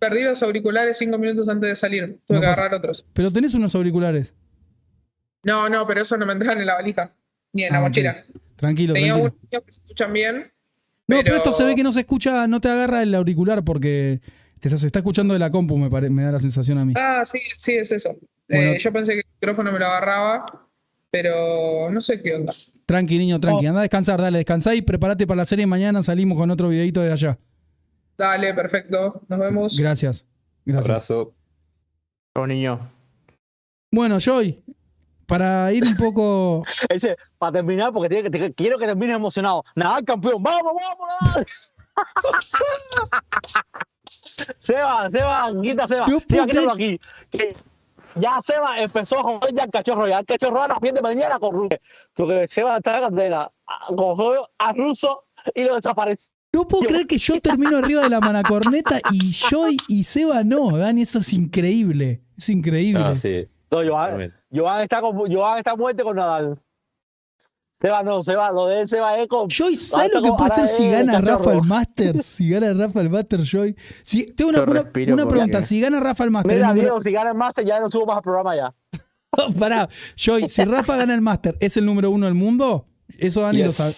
[0.00, 0.30] perdí coso.
[0.30, 2.18] los auriculares cinco minutos antes de salir.
[2.26, 3.06] Tuve No que pasa- agarrar otros.
[3.12, 4.34] Pero tenés unos auriculares.
[5.44, 7.12] No, no, pero eso no me entraban en la valija.
[7.52, 7.88] Ni en Ah, la ok.
[7.90, 8.24] mochila.
[8.56, 9.36] Tranquilo, Tenía tranquilo.
[9.52, 10.36] unos que se escuchan bien.
[10.36, 10.50] No,
[11.06, 11.22] pero...
[11.22, 14.20] pero- esto se ve que no se escucha, no te agarra el auricular porque
[14.58, 16.94] te, se está escuchando de la compu, me, pare- me da la sensación a mí.
[16.96, 18.16] Ah, sí, sí, es eso.
[18.48, 18.72] Bueno.
[18.72, 20.44] Eh, yo pensé que el micrófono me lo agarraba,
[21.12, 22.52] pero no sé qué onda.
[22.88, 23.66] Tranqui, niño, tranqui.
[23.66, 23.68] Oh.
[23.68, 25.66] Anda a descansar, dale, descansá y prepárate para la serie.
[25.66, 27.38] Mañana salimos con otro videito de allá.
[28.16, 29.20] Dale, perfecto.
[29.28, 29.78] Nos vemos.
[29.78, 30.24] Gracias.
[30.64, 30.88] Gracias.
[30.90, 31.34] Abrazo.
[32.34, 32.90] Chau, niño.
[33.92, 34.58] Bueno, Joy,
[35.26, 36.62] para ir un poco.
[36.88, 39.62] Ese, para terminar, porque tiene que- te- quiero que termines emocionado.
[39.76, 41.46] Nadal campeón, vamos, vamos, Nadal.
[44.60, 46.06] Seba, Seba, quita Seba.
[46.26, 46.98] Seba, quítalo aquí.
[48.20, 50.08] Ya Seba empezó a joder ya el cachorro.
[50.08, 51.76] Ya el cachorro a las de mañana con Russo.
[52.14, 53.52] Porque Seba está en la candela.
[53.96, 56.32] Cogió a Russo y lo desapareció.
[56.52, 60.76] No puedo creer que yo termino arriba de la manacorneta y Joy y Seba no,
[60.76, 61.02] Dani.
[61.02, 62.22] Eso es increíble.
[62.36, 63.02] Es increíble.
[63.04, 63.46] Ah, sí.
[63.70, 64.32] No, Joan.
[64.50, 66.58] Joan está, con, Joan está muerte con Nadal.
[67.80, 69.48] Seba no, Seba, lo de él, Seba es con.
[69.48, 71.38] Joy, ¿sabes lo que puede hacer si gana cachorro.
[71.38, 72.26] Rafa el Masters?
[72.26, 73.76] Si gana Rafa el Masters, Joy.
[74.02, 75.62] Si, tengo una, una- pregunta.
[75.62, 78.06] Si gana Rafa el Masters, Mira, número- Diego, si gana el Master ya no subo
[78.06, 78.74] más al programa ya.
[79.58, 82.86] Pará, Joy, si Rafa gana el Master, ¿es el número uno del mundo?
[83.16, 83.92] Eso Dani lo sabe.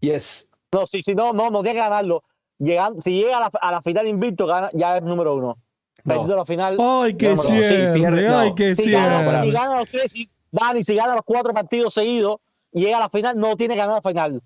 [0.00, 0.48] Yes.
[0.72, 2.22] No, si, si no, no, no tiene que ganarlo.
[2.58, 5.58] Llegando, si llega a la, a la final invicto, gana, ya es número uno.
[6.04, 6.04] No.
[6.04, 6.76] Perdiendo la final.
[6.80, 8.28] ¡Ay, qué No, no, sí, cierre!
[8.28, 8.38] no.
[8.38, 9.50] ¡Ay, qué si, gana, si cierre!
[9.52, 12.36] gana los tres, si- Dani, si gana los cuatro partidos seguidos
[12.72, 14.42] llega a la final, no tiene que ganar la final.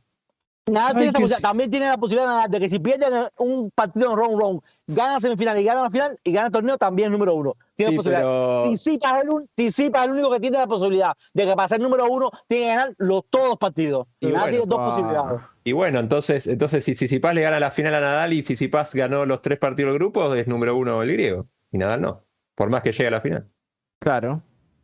[0.66, 3.07] Nada Ay, tiene esa ci- También tiene la posibilidad de que si pierde
[3.39, 6.53] un partido en round round, gana la semifinal y gana la final y gana el
[6.53, 7.55] torneo, también es número uno.
[7.75, 8.23] Tiene Sí, posibilidad.
[8.23, 11.57] pero Tisipa es, el, un- Tisipa es el único que tiene la posibilidad de que
[11.57, 14.07] para ser número uno tiene que ganar los, todos los partidos.
[14.21, 14.85] Y Y nada bueno, tiene dos ah.
[14.91, 15.41] posibilidades.
[15.64, 19.25] Y bueno, entonces, entonces si Tsitsipas le gana la final a Nadal y Tsitsipas ganó
[19.27, 21.47] los tres partidos del grupo, es número uno el griego.
[21.73, 22.25] Y Nadal no.
[22.55, 23.51] Por más que llegue a la final.
[23.99, 24.43] Claro.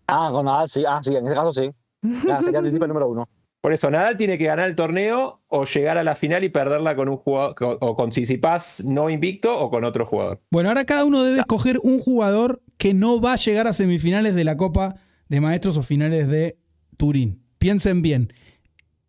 [0.09, 0.85] Ah, con Nadal sí.
[0.89, 1.71] Ah, sí, en ese caso sí.
[2.27, 3.29] Ya, sería Tisipa el número uno.
[3.61, 6.95] Por eso, Nadal tiene que ganar el torneo o llegar a la final y perderla
[6.95, 10.41] con un jugador, o con Tsitsipas no invicto o con otro jugador.
[10.53, 14.35] Bueno, ahora cada uno debe escoger un jugador que no va a llegar a semifinales
[14.37, 14.97] de la Copa
[15.29, 16.59] de Maestros o finales de
[16.97, 17.43] Turín.
[17.59, 18.33] Piensen bien.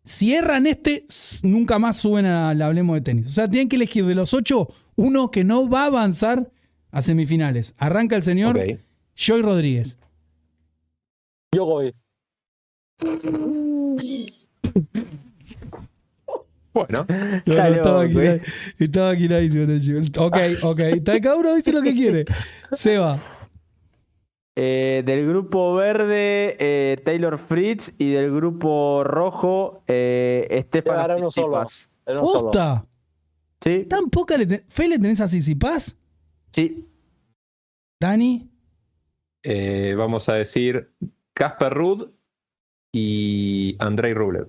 [0.02, 1.06] Si erran este,
[1.42, 3.26] nunca más suben a la Hablemos de Tenis.
[3.26, 6.50] O sea, tienen que elegir de los ocho uno que no va a avanzar
[6.90, 7.74] a semifinales.
[7.78, 8.58] Arranca el señor.
[9.14, 9.98] Joy Rodríguez.
[11.54, 11.94] Yo voy.
[16.74, 18.40] Bueno, No, Está no, estaba, aquí, eh.
[18.78, 19.16] estaba
[19.80, 20.24] chico.
[20.26, 20.78] Ok, ok.
[20.78, 22.24] Está- Cada uno dice lo que quiere.
[22.72, 23.18] Seba.
[24.54, 27.92] Eh, del grupo verde, eh, Taylor Fritz.
[27.98, 31.02] Y del grupo rojo, eh, Stefano
[32.06, 32.50] Era uno solo.
[33.60, 33.84] ¿Sí?
[33.88, 35.96] ¿Tan poca le ten- fe le tenés a Sisipaz?
[36.52, 36.86] Sí.
[38.00, 38.48] Dani.
[39.42, 40.92] eh, vamos a decir
[41.32, 42.08] Casper Ruud
[42.92, 44.48] y Andrei Rublev.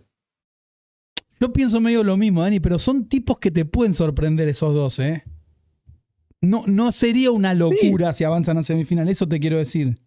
[1.40, 5.00] Yo pienso medio lo mismo, Dani, pero son tipos que te pueden sorprender esos dos,
[5.00, 5.24] ¿eh?
[6.42, 10.00] No, no sería una locura si avanzan a semifinal, eso te quiero decir.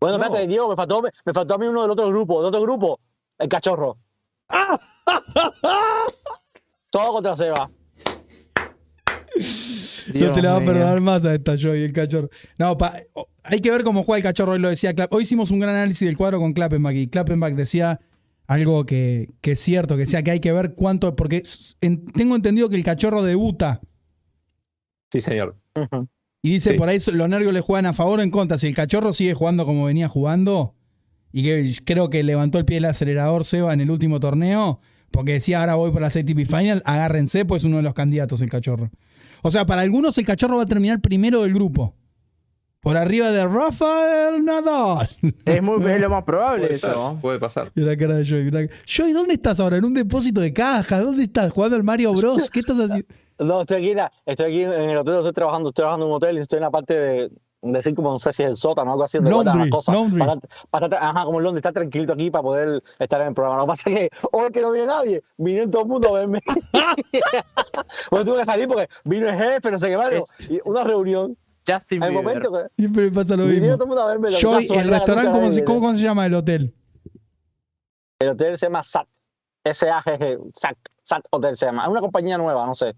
[0.00, 0.24] Bueno, No.
[0.24, 2.38] espérate, Diego, me faltó, me faltó a mí uno del otro grupo.
[2.38, 3.00] Del otro grupo,
[3.38, 3.96] el cachorro.
[6.90, 7.70] Todo contra Seba.
[10.12, 12.28] no Dios te la va a perdonar más a esta Joy, el cachorro.
[12.58, 13.02] No, pa-
[13.42, 15.74] hay que ver cómo juega el cachorro, hoy lo decía Clap- Hoy hicimos un gran
[15.76, 18.00] análisis del cuadro con Klappenbach y Klappenbach decía
[18.46, 21.42] algo que, que es cierto, que decía que hay que ver cuánto, porque
[21.80, 23.80] en- tengo entendido que el cachorro debuta
[25.12, 25.56] Sí, señor.
[26.42, 26.76] Y dice Sí.
[26.76, 28.58] por ahí los nervios le juegan a favor o en contra.
[28.58, 30.74] Si el cachorro sigue jugando como venía jugando,
[31.32, 34.80] y que creo que levantó el pie del acelerador Seba en el último torneo,
[35.10, 38.50] porque decía ahora voy por la ATP Final, agárrense, pues uno de los candidatos el
[38.50, 38.90] cachorro.
[39.42, 41.94] O sea, para algunos el cachorro va a terminar primero del grupo.
[42.80, 45.08] Por arriba de Rafael Nadal.
[45.44, 47.18] Es, muy, es lo más probable Puede, eso.
[47.20, 47.72] puede pasar.
[47.74, 48.50] Y la cara de Joey.
[48.50, 49.76] la- Joey, ¿dónde estás ahora?
[49.76, 51.00] ¿En un depósito de caja?
[51.00, 51.52] ¿Dónde estás?
[51.52, 52.48] ¿Jugando al Mario Bros?
[52.50, 53.06] ¿Qué estás haciendo?
[53.38, 56.10] No, estoy aquí, en la- estoy aquí en el hotel, estoy trabajando, estoy trabajando en
[56.10, 57.30] un hotel y estoy en la parte de
[57.62, 59.94] decir como no sé si es el sótano o algo así, donde guardan las cosas.
[60.18, 60.36] Para,
[60.70, 63.58] para estar- ajá, como el Londres, está tranquilito aquí para poder estar en el programa.
[63.58, 66.18] Lo que pasa es que hoy que no viene nadie, vinieron todo el mundo a
[66.18, 66.40] verme.
[68.10, 70.12] bueno, tuve que salir porque vino el jefe, no sé qué más,
[70.48, 71.36] y una reunión.
[71.68, 72.14] Justin Bieber.
[72.14, 73.66] momento que Siempre pasa lo mismo.
[73.72, 74.30] todo el mundo a verme.
[74.30, 76.72] casualidad el restaurante, ¿cómo se, cómo se llama el hotel?
[78.20, 79.08] El hotel se llama SAT.
[79.64, 80.38] S-A-G-G.
[80.54, 81.82] SAT, SAT Hotel se llama.
[81.82, 82.94] Es una compañía nueva, no sé.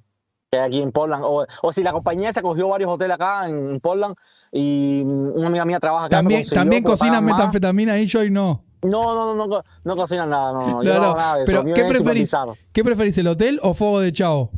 [0.51, 1.25] Que hay aquí en Portland.
[1.25, 4.15] O, o si la compañía se cogió varios hoteles acá en Portland
[4.53, 6.16] y una amiga mía trabaja acá.
[6.18, 8.64] También, también cocinan metanfetamina ahí, Joey no.
[8.82, 10.53] No, no, no, no, co- no cocinan nada.
[10.53, 12.32] No, no, yo No, no no, hago nada de pero ¿qué preferís?
[12.72, 14.51] ¿Qué preferís, el hotel o fuego de chavo?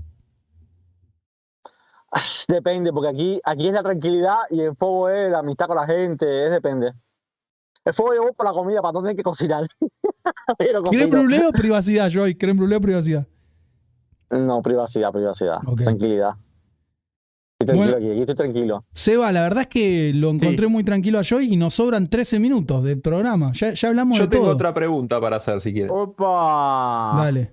[2.10, 5.76] Ay, Depende, porque aquí, aquí es la tranquilidad y el fuego es la amistad con
[5.76, 6.44] la gente.
[6.46, 6.92] Es depende.
[7.84, 9.64] El fuego yo voy por la comida para no tener que cocinar.
[10.58, 11.22] pero ¿Creme cocino.
[11.22, 12.34] brûlée o privacidad, Joey?
[12.34, 13.26] ¿Creme brûlée o privacidad?
[14.30, 15.58] No, privacidad, privacidad.
[15.82, 16.34] Tranquilidad.
[17.60, 17.96] Estoy tranquilo Bueno.
[17.96, 18.84] aquí, aquí estoy tranquilo.
[18.94, 22.40] Seba, la verdad es que lo encontré muy tranquilo a Joy y nos sobran 13
[22.40, 23.52] minutos del programa.
[23.52, 24.54] Ya, ya hablamos Yo de tengo todo.
[24.54, 25.90] otra pregunta para hacer si quieren.
[25.92, 27.12] Opa.
[27.16, 27.52] Dale.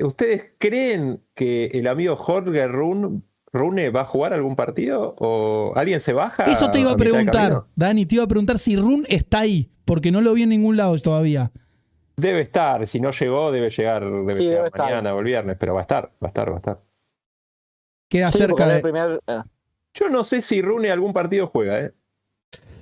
[0.00, 3.22] ¿Ustedes creen que el amigo Jorge Rune,
[3.52, 5.16] Rune va a jugar algún partido?
[5.18, 6.44] ¿O alguien se baja?
[6.44, 7.64] Eso te iba a preguntar?
[7.74, 10.76] Dani, te iba a preguntar si Run está ahí, porque no lo vi en ningún
[10.76, 11.50] lado todavía.
[12.16, 14.84] Debe estar, si no llegó, debe llegar, debe Sí, llegar debe estar.
[14.84, 16.80] mañana o el viernes, pero va a estar, va a estar, va a estar.
[18.12, 18.82] Queda Sí, porque cerca de...
[18.82, 19.40] primer, eh,
[19.94, 21.92] Yo no sé si Rune algún partido juega, ¿eh?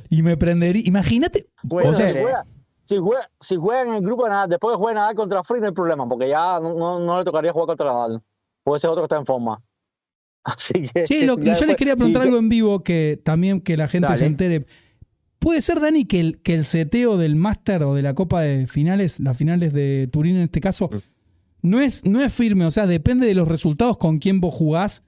[0.09, 0.83] Y me prendería...
[0.85, 1.47] Imagínate...
[1.69, 2.43] Puede O sea, si, juega,
[2.85, 5.61] si, juega, si juega en el grupo de Nadal, después de jugar Nadal contra Free
[5.61, 8.21] no hay problema, porque ya no, no, no le tocaría jugar contra Nadal.
[8.65, 9.63] Puede ser otro que está en forma.
[10.45, 11.07] Así que.
[11.07, 14.07] Sí, lo- yo les quería preguntar sí, algo en vivo que también que la gente
[14.09, 14.19] Dale.
[14.19, 14.67] se entere.
[15.39, 18.67] ¿Puede ser, Dani, que el, que el seteo del Master o de la Copa de
[18.67, 20.99] Finales, las finales de Turín en este caso, Mm.
[21.63, 22.67] no es, no es firme?
[22.67, 25.03] O sea, depende de los resultados con quién vos jugás.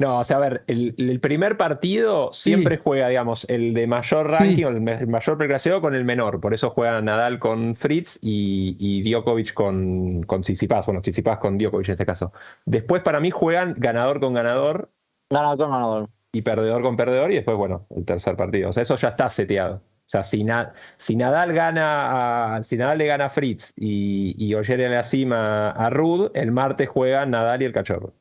[0.00, 4.30] No, o sea, a ver, el, el primer partido siempre juega, digamos, el de mayor
[4.34, 4.36] Sí.
[4.38, 6.40] ranking, o el, mayor preclasificado con el menor.
[6.40, 10.86] Por eso juega Nadal con Fritz y, y Djokovic con, con Tsitsipas.
[10.86, 12.32] Bueno, Tsitsipas con Djokovic en este caso.
[12.64, 14.90] Después, para mí, juegan ganador con ganador
[15.30, 16.08] Ganador con ganador.
[16.32, 17.30] y perdedor con perdedor.
[17.30, 18.70] Y después, bueno, el tercer partido.
[18.70, 19.76] O sea, eso ya está seteado.
[19.76, 24.34] O sea, si, Na- si Nadal gana a, si Nadal le gana a Fritz y,
[24.38, 28.14] y Oyer en la cima a Rud, el martes juegan Nadal y el cachorro.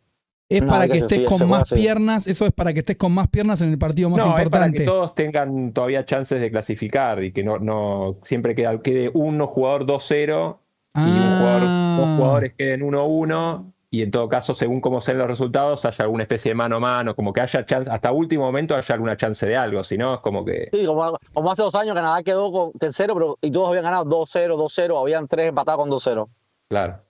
[0.50, 1.78] Es No, para que estés sí, con más hacer.
[1.78, 4.32] piernas, eso es para que estés con más piernas en el partido más no, es
[4.34, 4.78] para importante.
[4.80, 9.46] que todos tengan todavía chances de clasificar y que no, no siempre queda, quede uno
[9.46, 10.58] jugador 2-0
[10.96, 11.98] y un jugador, Ah.
[12.00, 16.24] dos jugadores queden 1-1 y en todo caso, según cómo sean los resultados, haya alguna
[16.24, 19.46] especie de mano a mano, como que haya chance, hasta último momento haya alguna chance
[19.46, 20.70] de algo, si no es como que...
[20.72, 23.84] Sí, como, como hace dos años que Nadal quedó con tercero, pero y todos habían
[23.84, 26.28] ganado 2-0, 2-0, habían tres empatados con 2-0.
[26.70, 27.02] Claro.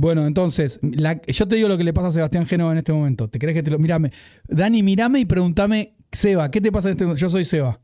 [0.00, 2.92] Bueno, entonces, la- yo te digo lo que le pasa a Sebastián Génova en este
[2.92, 3.26] momento.
[3.28, 3.80] ¿Te crees que te lo.?
[3.80, 4.12] Mírame.
[4.46, 7.20] Dani, mírame y pregúntame, Seba, ¿qué te pasa en este momento?
[7.20, 7.80] Yo soy Seba.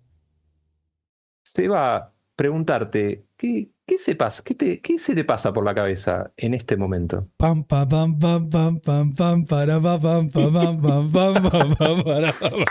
[1.43, 5.65] Se va a preguntarte, ¿qué, qué, se pasa, qué, te- qué se te pasa por
[5.65, 7.27] la cabeza en este momento?
[7.37, 11.75] Pam, pam, pam, pam, pam, pam, pam, para, pa, pam, pam, pam, pam, pam, pam,
[11.75, 12.65] pam, para, pa, pa.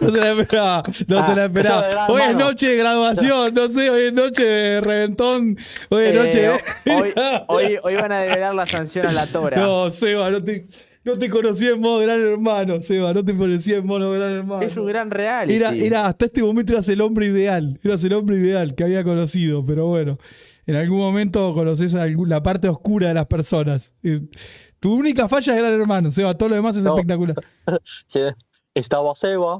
[0.00, 1.88] No se la esperaba, no se la Ah, esperaba.
[1.90, 5.56] gran Hoy es noche de graduación, no sé, hoy es noche de reventón,
[5.90, 6.48] hoy es Eh, noche de...
[6.94, 7.12] hoy,
[7.48, 9.56] hoy, hoy van a develar la sanción a la Tora.
[9.56, 10.66] No, Seba, no te,
[11.04, 14.62] no te conocí en modo gran hermano, Seba, no te conocí en modo gran hermano.
[14.62, 15.54] Es un gran reality.
[15.54, 19.02] Era, era, hasta este momento eras el hombre ideal, eras el hombre ideal que había
[19.04, 20.18] conocido, pero bueno,
[20.66, 23.94] en algún momento conoces la parte oscura de las personas.
[24.78, 26.94] Tu única falla es gran hermano, Seba, todo lo demás es No.
[26.94, 27.36] espectacular.
[28.12, 28.32] Que
[28.74, 29.58] Estaba Seba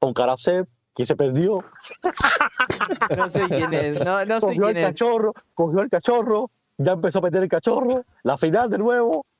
[0.00, 1.62] con cara Seb, que se perdió.
[3.16, 4.04] No sé quién es.
[4.04, 4.90] No, no sé cogió el quién es.
[4.90, 9.24] cachorro, cogió el cachorro, ya empezó a meter el cachorro, la final de nuevo.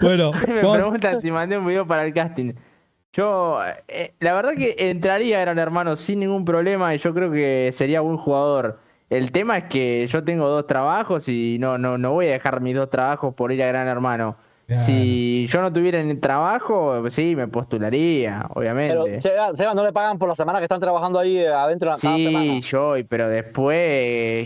[0.00, 2.54] Bueno, Me vamos- preguntan si mandé un video para el casting.
[3.12, 7.30] Yo, eh, la verdad que entraría a Gran Hermano sin ningún problema y yo creo
[7.30, 8.78] que sería buen jugador.
[9.10, 12.60] El tema es que yo tengo dos trabajos y no, no, no voy a dejar
[12.60, 14.36] mis dos trabajos por ir a Gran Hermano.
[14.66, 14.82] Claro.
[14.82, 19.20] Si yo no tuviera trabajo, sí, me postularía, Pero obviamente.
[19.20, 21.96] Seba, Seba, no le pagan por la semana que están trabajando ahí eh, adentro de
[21.96, 22.60] la cada Sí, semana.
[22.60, 23.78] yo, pero después,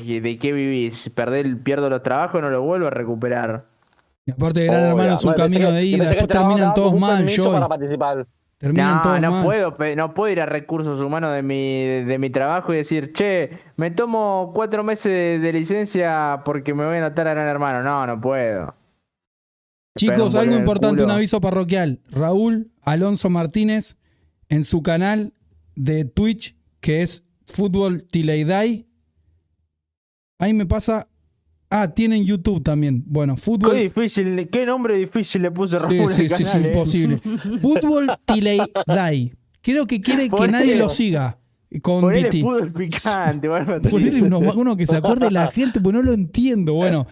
[0.07, 1.09] ¿de qué vivís?
[1.14, 3.64] Perder, pierdo los trabajos, no los vuelvo a recuperar.
[4.27, 6.51] y aparte de gran Oh, hermano es un camino que- de yo ida, después trabajo
[6.55, 8.27] terminan todos mal, para participar.
[8.59, 9.45] Terminan No, todos no mal.
[9.45, 13.59] puedo, no puedo ir a recursos humanos de mi, de mi trabajo y decir, che,
[13.77, 17.83] me tomo cuatro meses de, de licencia porque me voy a anotar a Gran Hermano.
[17.83, 18.75] No, no puedo.
[19.99, 22.01] Chicos, algo importante, un aviso parroquial.
[22.11, 23.97] Raúl Alonso Martínez
[24.49, 25.32] en su canal
[25.74, 28.86] de Twitch, que es Fútbol Tileidai.
[30.38, 31.09] Ahí me pasa.
[31.72, 33.05] Ah, tienen YouTube también.
[33.07, 33.76] Bueno, Qué Fútbol.
[33.78, 36.68] difícil, qué nombre difícil le puse Sí, Raúl sí, sí, sí, canal, eh.
[36.68, 37.18] imposible.
[37.61, 39.32] Fútbol Tileidai.
[39.61, 41.38] Creo que quiere que nadie lo siga
[41.82, 43.49] con Ponele fútbol picante.
[43.91, 46.74] Ponele uno, uno que se acuerde la gente, pues no lo entiendo.
[46.74, 47.07] Bueno,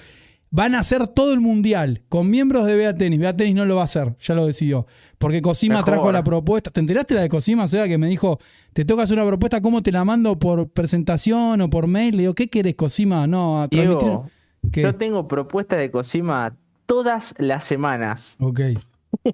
[0.51, 3.19] van a hacer todo el mundial con miembros de Bea Tenis.
[3.21, 4.87] Bea Tenis no lo va a hacer, ya lo decidió.
[5.19, 6.71] Porque Cosima trajo la propuesta.
[6.71, 8.39] ¿Te enteraste la de Cosima, Seba, que me dijo,
[8.73, 12.17] te toca hacer una propuesta, ¿cómo te la mando por presentación o por mail?
[12.17, 13.27] Le digo, ¿qué querés, Cosima?
[13.27, 13.69] No, a.
[13.69, 14.31] Diego,
[14.73, 14.83] ¿Qué?
[14.83, 16.55] yo tengo propuestas de Cosima
[16.87, 18.37] todas las semanas.
[18.39, 18.61] Ok,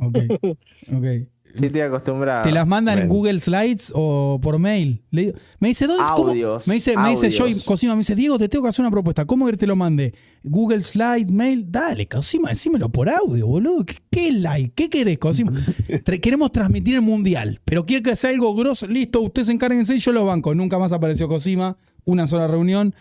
[0.00, 0.18] ok,
[0.92, 1.28] ok.
[1.58, 2.42] Sí, estoy acostumbrado.
[2.42, 3.08] ¿Te las mandan en.
[3.08, 5.02] Google Slides o por mail?
[5.10, 6.02] Le digo- me dice, ¿dónde?
[6.16, 6.32] cómo?
[6.66, 7.30] Me dice, me dice.
[7.30, 9.24] Joy Cosima, me dice, Diego, te tengo que hacer una propuesta.
[9.24, 10.14] ¿Cómo que te lo mande?
[10.42, 11.66] Google Slides, mail.
[11.70, 13.84] Dale, Cosima, decímelo por audio, boludo.
[13.84, 14.72] ¿Qué, qué like?
[14.74, 15.52] ¿Qué querés, Cosima?
[16.04, 18.86] Tra- Queremos transmitir el mundial, pero quiero que sea algo grosso.
[18.86, 20.54] Listo, ustedes encárguense y yo los banco.
[20.54, 22.94] Nunca más apareció Cosima, una sola reunión.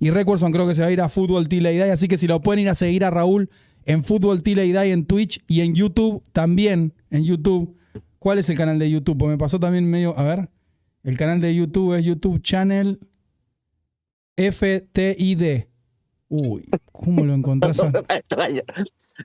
[0.00, 2.16] Y Recordson creo que se va a ir a Fútbol Tila y Dai, así que
[2.16, 3.50] si lo pueden ir a seguir a Raúl
[3.84, 7.74] en Fútbol Tila y Dai en Twitch y en YouTube también, en YouTube.
[8.18, 9.18] ¿Cuál es el canal de YouTube?
[9.18, 10.48] Pues me pasó también medio, a ver,
[11.04, 12.98] el canal de YouTube es YouTube Channel
[14.36, 15.64] FTID.
[16.30, 17.80] Uy, ¿cómo lo encontrás?
[17.80, 18.62] a- Más extraño.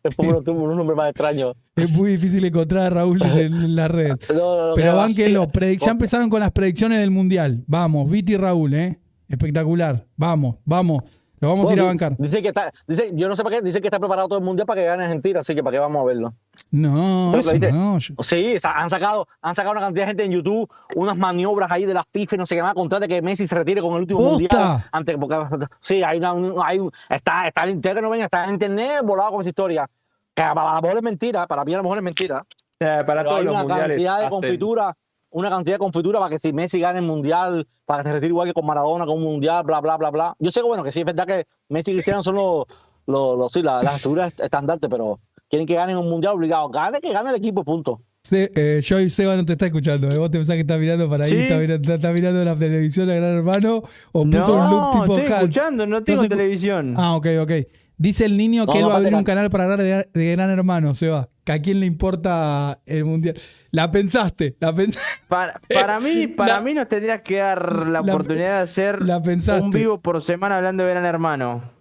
[0.03, 1.53] Es un, un nombre más extraño.
[1.75, 4.17] Es muy difícil encontrar a Raúl en, las redes.
[4.29, 7.63] No, no, no, Pero bánquenlo, ya empezaron con las predicciones del Mundial.
[7.67, 8.99] Vamos, Viti y Raúl, ¿eh?
[9.27, 10.05] Espectacular.
[10.15, 11.03] Vamos, vamos.
[11.43, 12.15] Lo vamos a ir a bancar.
[12.17, 14.45] Dice que está, dice, yo no sé para qué, dice que está preparado todo el
[14.45, 16.33] mundial para que gane Argentina, así que para qué vamos a verlo.
[16.71, 17.97] No, eso no.
[17.99, 21.85] yo- Sí, han sacado, han sacado una cantidad de gente en YouTube, unas maniobras ahí
[21.85, 23.93] de la FIFA y no sé qué más, contra de que Messi se retire con
[23.95, 24.31] el último ¡Posta!
[24.59, 24.83] mundial.
[24.91, 28.45] Antes, porque, sí, hay una, un- hay un- está, está en internet, no ven, está
[28.45, 29.87] en internet volado con esa historia.
[30.33, 32.43] Que a a lo mejor es mentira, para mí a lo mejor es mentira.
[32.79, 33.87] Eh, para Pero todos hay los una mundiales.
[33.89, 34.95] cantidad de hacen- confitura,
[35.33, 38.29] una cantidad de confitura para que si Messi gane el mundial, para que se retire
[38.29, 40.35] igual que con Maradona, con un mundial, bla, bla, bla, bla.
[40.39, 42.65] Yo sé que bueno, que sí es verdad que Messi y Cristiano son los,
[43.07, 45.19] los, los- sí, la- las figuras estandartes, pero
[45.49, 46.69] quieren que ganen un mundial obligado.
[46.69, 48.01] Gane que gane el equipo, punto.
[48.25, 50.07] Se, eh, Joy Seba no te está escuchando.
[50.07, 50.17] ¿eh?
[50.17, 51.37] Vos te pensás que está mirando para ahí, Sí.
[51.41, 55.17] está, mirando, está mirando la televisión a Gran Hermano o puso un loop No, tipo
[55.17, 55.43] estoy Hans.
[55.43, 56.93] escuchando, no tengo se escu- televisión.
[56.97, 57.51] Ah, ok, ok.
[57.97, 60.31] Dice el niño que No, él va a abrir un canal para hablar de, de
[60.31, 61.29] Gran Hermano, Seba.
[61.43, 63.35] Que a quién le importa el mundial.
[63.71, 65.07] La pensaste, la pensaste.
[65.27, 69.01] Para, para mí, para La- mí nos tendrías que dar la, la- oportunidad de hacer
[69.01, 69.17] la
[69.61, 71.71] un vivo por semana hablando de Gran Hermano.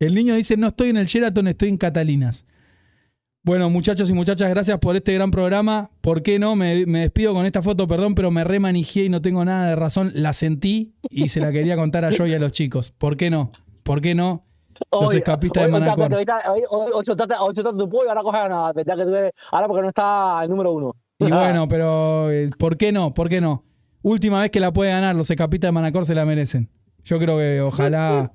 [0.00, 2.46] El niño dice, no estoy en el Sheraton, estoy en Catalinas.
[3.42, 5.90] Bueno, muchachos y muchachas, gracias por este gran programa.
[6.00, 6.56] ¿Por qué no?
[6.56, 9.76] Me, me despido con esta foto, perdón, pero me remanijé y no tengo nada de
[9.76, 10.12] razón.
[10.14, 12.92] La sentí y se la quería contar a yo y a los chicos.
[12.96, 13.52] ¿Por qué no?
[13.82, 14.44] ¿Por qué no?
[14.92, 16.12] Los Oye, escapistas de Manacor.
[16.14, 16.90] Hoy hoy- hoy
[17.38, 18.72] hoy tu pollo, ahora coges a nada.
[18.72, 20.96] Verdad que tú eres- ahora porque no está el número uno.
[21.18, 23.14] Y bueno, pero eh, ¿por qué no?
[23.14, 23.64] ¿Por qué no?
[24.02, 26.68] Última vez que la puede ganar, los escapistas de Manacor se la merecen.
[27.04, 28.32] Yo creo que ojalá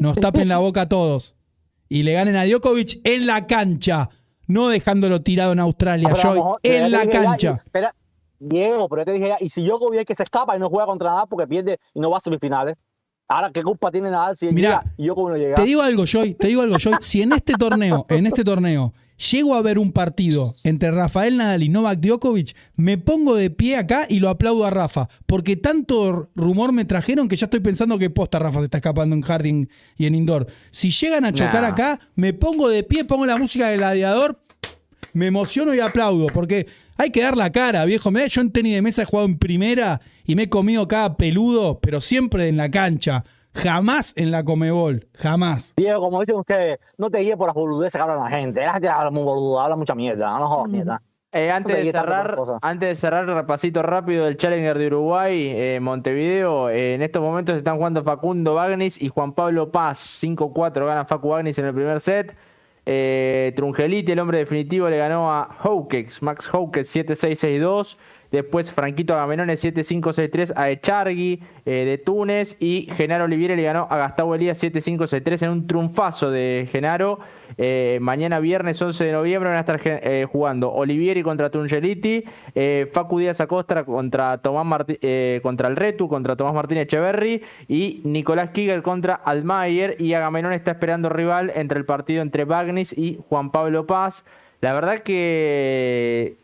[0.00, 1.36] nos tapen la boca a todos
[1.88, 4.08] y le ganen a Djokovic en la cancha,
[4.46, 7.50] no dejándolo tirado en Australia, Ah, Joy, en la ya, cancha.
[7.64, 7.94] espera,
[8.38, 10.68] Diego, pero yo te dije ya, y si yo es que se escapa y no
[10.68, 12.76] juega contra nada porque pierde y no va a semifinales.
[13.32, 15.54] Ahora, ¿qué culpa tiene Nadal si él Mirá, llega y yo como no llega?
[15.54, 16.96] Te digo algo, Joy, te digo algo, Joy.
[17.00, 18.92] Si en este torneo, en este torneo,
[19.30, 23.76] llego a ver un partido entre Rafael Nadal y Novak Djokovic, me pongo de pie
[23.76, 27.98] acá y lo aplaudo a Rafa, porque tanto rumor me trajeron que ya estoy pensando
[27.98, 29.66] que posta Rafa se está escapando en Harding
[29.96, 30.46] y en Indoor.
[30.70, 31.68] Si llegan a chocar Nah.
[31.68, 34.42] acá, me pongo de pie, pongo la música del gladiador,
[35.14, 36.66] me emociono y aplaudo, porque
[36.98, 38.10] hay que dar la cara, viejo.
[38.10, 41.16] Mirá, yo en tenis de mesa he jugado en primera y me he comido cada
[41.16, 43.24] peludo, pero siempre en la cancha.
[43.54, 45.74] Jamás en la Comebol, jamás.
[45.76, 48.60] Diego, como dicen ustedes, no te guíes por las boludeces que hablan la gente.
[48.60, 50.38] La gente habla muy boluda, habla mucha mierda.
[50.38, 51.02] No jodas mierda.
[51.34, 56.68] Eh, antes, de cerrar, antes de cerrar, repasito rápido del Challenger de Uruguay, eh, Montevideo.
[56.70, 59.98] eh, en estos momentos están jugando Facundo Bagnis y Juan Pablo Paz.
[60.22, 62.34] 5-4 gana Facu Bagnis en el primer set.
[62.84, 67.96] Eh, Trungeliti, el hombre definitivo, le ganó a Houkex, Max Houkex 7-6-6-2.
[68.32, 72.56] Después Franquito Agamenone 7-5-6-3 a Echargui eh, de Túnez.
[72.58, 77.20] Y Genaro Olivieri le ganó a Gustavo Elías 7-5-6-3 en un triunfazo de Genaro.
[77.58, 82.24] Eh, mañana viernes 11 de noviembre van a estar eh, jugando Olivieri contra Trungeliti,
[82.54, 84.98] eh, Facu Díaz Acosta contra Tomás Martí-
[85.42, 90.70] contra el Retu, contra Tomás Martínez Echeverry y Nicolás Kiger contra Almayer y Agamenón está
[90.70, 94.24] esperando rival entre el partido entre Bagnis y Juan Pablo Paz.
[94.62, 96.36] La verdad que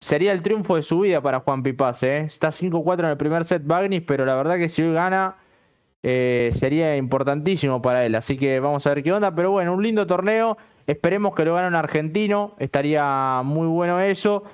[0.00, 2.20] sería el triunfo de su vida para Juan Pipaz, ¿eh?
[2.20, 5.36] Está 5-4 en el primer set Bagnis, pero la verdad que si hoy gana
[6.02, 8.14] eh, sería importantísimo para él.
[8.14, 9.34] Así que vamos a ver qué onda.
[9.34, 10.56] Pero bueno, un lindo torneo.
[10.86, 12.54] Esperemos que lo gane un argentino.
[12.58, 14.44] Estaría muy bueno eso.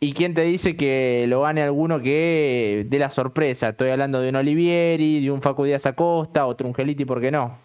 [0.00, 3.70] Y quién te dice que lo gane alguno que dé la sorpresa.
[3.70, 7.58] Estoy hablando de un Olivieri, de un Facu Díaz Acosta, o Trungeliti, ¿por qué no?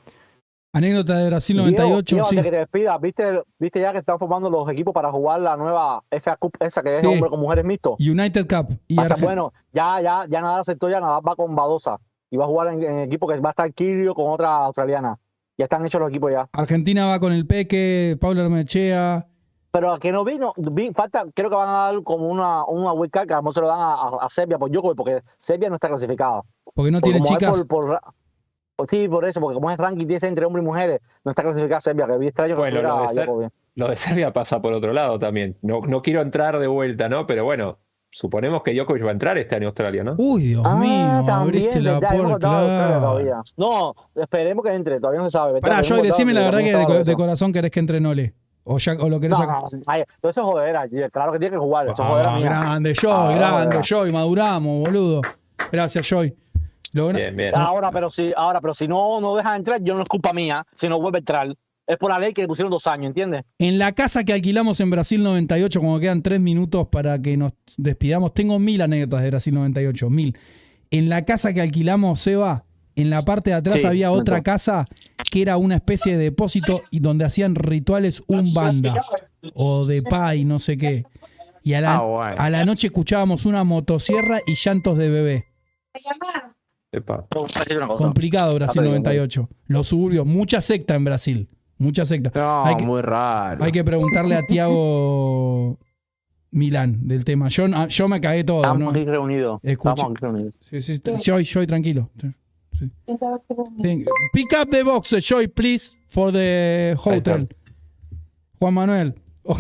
[0.74, 2.36] Anécdota de Brasil Diego, 98, Diego, sí.
[2.36, 6.03] que te despidas, ¿viste, ¿viste ya que están formando los equipos para jugar la nueva
[6.11, 7.05] FA Cup, esa que es Sí.
[7.07, 7.95] hombre con mujeres mixto?
[7.99, 8.78] United Cup.
[8.88, 11.97] Y Hasta, Arge- bueno, ya, ya, ya Nadal aceptó, ya Nadal va con Badosa.
[12.30, 15.18] Y va a jugar en, en equipo que va a estar Kirio con otra australiana.
[15.57, 16.47] Ya están hechos los equipos ya.
[16.51, 19.26] Argentina va con el Peque, Pablo Armechea.
[19.72, 22.91] Pero a que no vino, vi- falta, creo que van a dar como una, una
[22.93, 24.97] wild card que a lo mejor se lo dan a, a- a Serbia por Djokovic,
[24.97, 26.41] porque Serbia no está clasificada.
[26.74, 27.63] Porque no tiene chicas.
[27.65, 28.01] Por, por
[28.78, 31.43] por- sí, por eso, porque como es ranking 10 entre hombres y mujeres, no está
[31.43, 33.51] clasificada Serbia, que vi extraño que Bueno, no lo de Ser-.
[33.75, 35.57] Lo de Serbia pasa por otro lado también.
[35.61, 37.28] No, no quiero entrar de vuelta, ¿no?
[37.28, 37.78] Pero bueno,
[38.09, 40.15] suponemos que Djokovic va a entrar este año a Australia, ¿no?
[40.17, 43.43] Uy, Dios Ah, mío, abriste la puerta.
[43.57, 45.59] No, esperemos que entre, todavía no se sabe.
[45.61, 48.34] Pará, contado decime la verdad que de, corazón querés que entre Nole.
[48.69, 49.61] O, ya, o lo querés No, sacar.
[49.71, 52.93] no, ay, todo eso es jodera, claro que tiene que jugar, eso Ah, jodera grande,
[52.95, 53.78] Joy, Ah, grande.
[53.82, 55.21] Joy, maduramos, boludo.
[55.71, 56.36] Gracias, Joy.
[57.15, 57.55] Bien, bien.
[57.55, 60.65] Ahora, pero si, ahora, pero si no, no dejan entrar, yo no es culpa mía,
[60.79, 61.55] si no vuelve a entrar.
[61.85, 63.43] Es por la ley que le pusieron dos años, ¿entiendes?
[63.59, 67.53] En la casa que alquilamos en Brasil 98, como quedan tres minutos para que nos
[67.77, 70.37] despidamos, tengo mil anécdotas de Brasil 98, mil.
[70.91, 74.85] En la casa que alquilamos, Seba, en la parte de atrás Sí, había otra casa
[75.31, 79.05] que era una especie de depósito y donde hacían rituales un banda
[79.53, 81.05] o de pai, no sé qué.
[81.63, 82.35] Y a la, Ah, bueno.
[82.37, 85.45] a la noche escuchábamos una motosierra y llantos de bebé.
[86.91, 87.25] Epa.
[87.97, 89.49] Complicado Brasil Está bien, 98.
[89.67, 91.49] Los suburbios, mucha secta en Brasil.
[91.77, 92.31] Mucha secta.
[92.33, 93.63] No, Hay que- muy raro.
[93.63, 95.77] Hay que preguntarle a Tiago
[96.51, 97.49] Milán del tema.
[97.49, 98.89] Yo, ah, yo me cagué todo, Estamos ¿no?
[98.89, 99.59] aquí reunidos.
[99.63, 99.91] Escucha.
[99.91, 100.59] Estamos aquí reunidos.
[100.69, 101.01] Sí, sí, sí.
[101.23, 102.09] Joy, Joy, tranquilo.
[102.19, 102.33] Sí.
[104.33, 107.47] Pick up the boxes, Joy, please, for the hotel.
[108.59, 109.13] Juan Manuel.
[109.43, 109.59] Ok.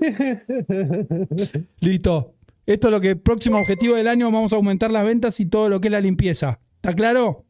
[1.80, 2.35] Listo.
[2.66, 5.68] Esto es lo que próximo objetivo del año vamos a aumentar las ventas y todo
[5.68, 6.60] lo que es la limpieza.
[6.76, 7.44] ¿Está claro?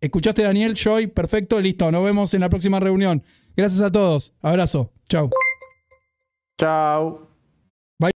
[0.00, 0.74] ¿Escuchaste, Daniel?
[0.74, 1.92] Joy, perfecto, listo.
[1.92, 3.22] Nos vemos en la próxima reunión.
[3.54, 4.32] Gracias a todos.
[4.40, 4.92] Abrazo.
[5.08, 5.28] Chau.
[6.58, 7.29] Chao.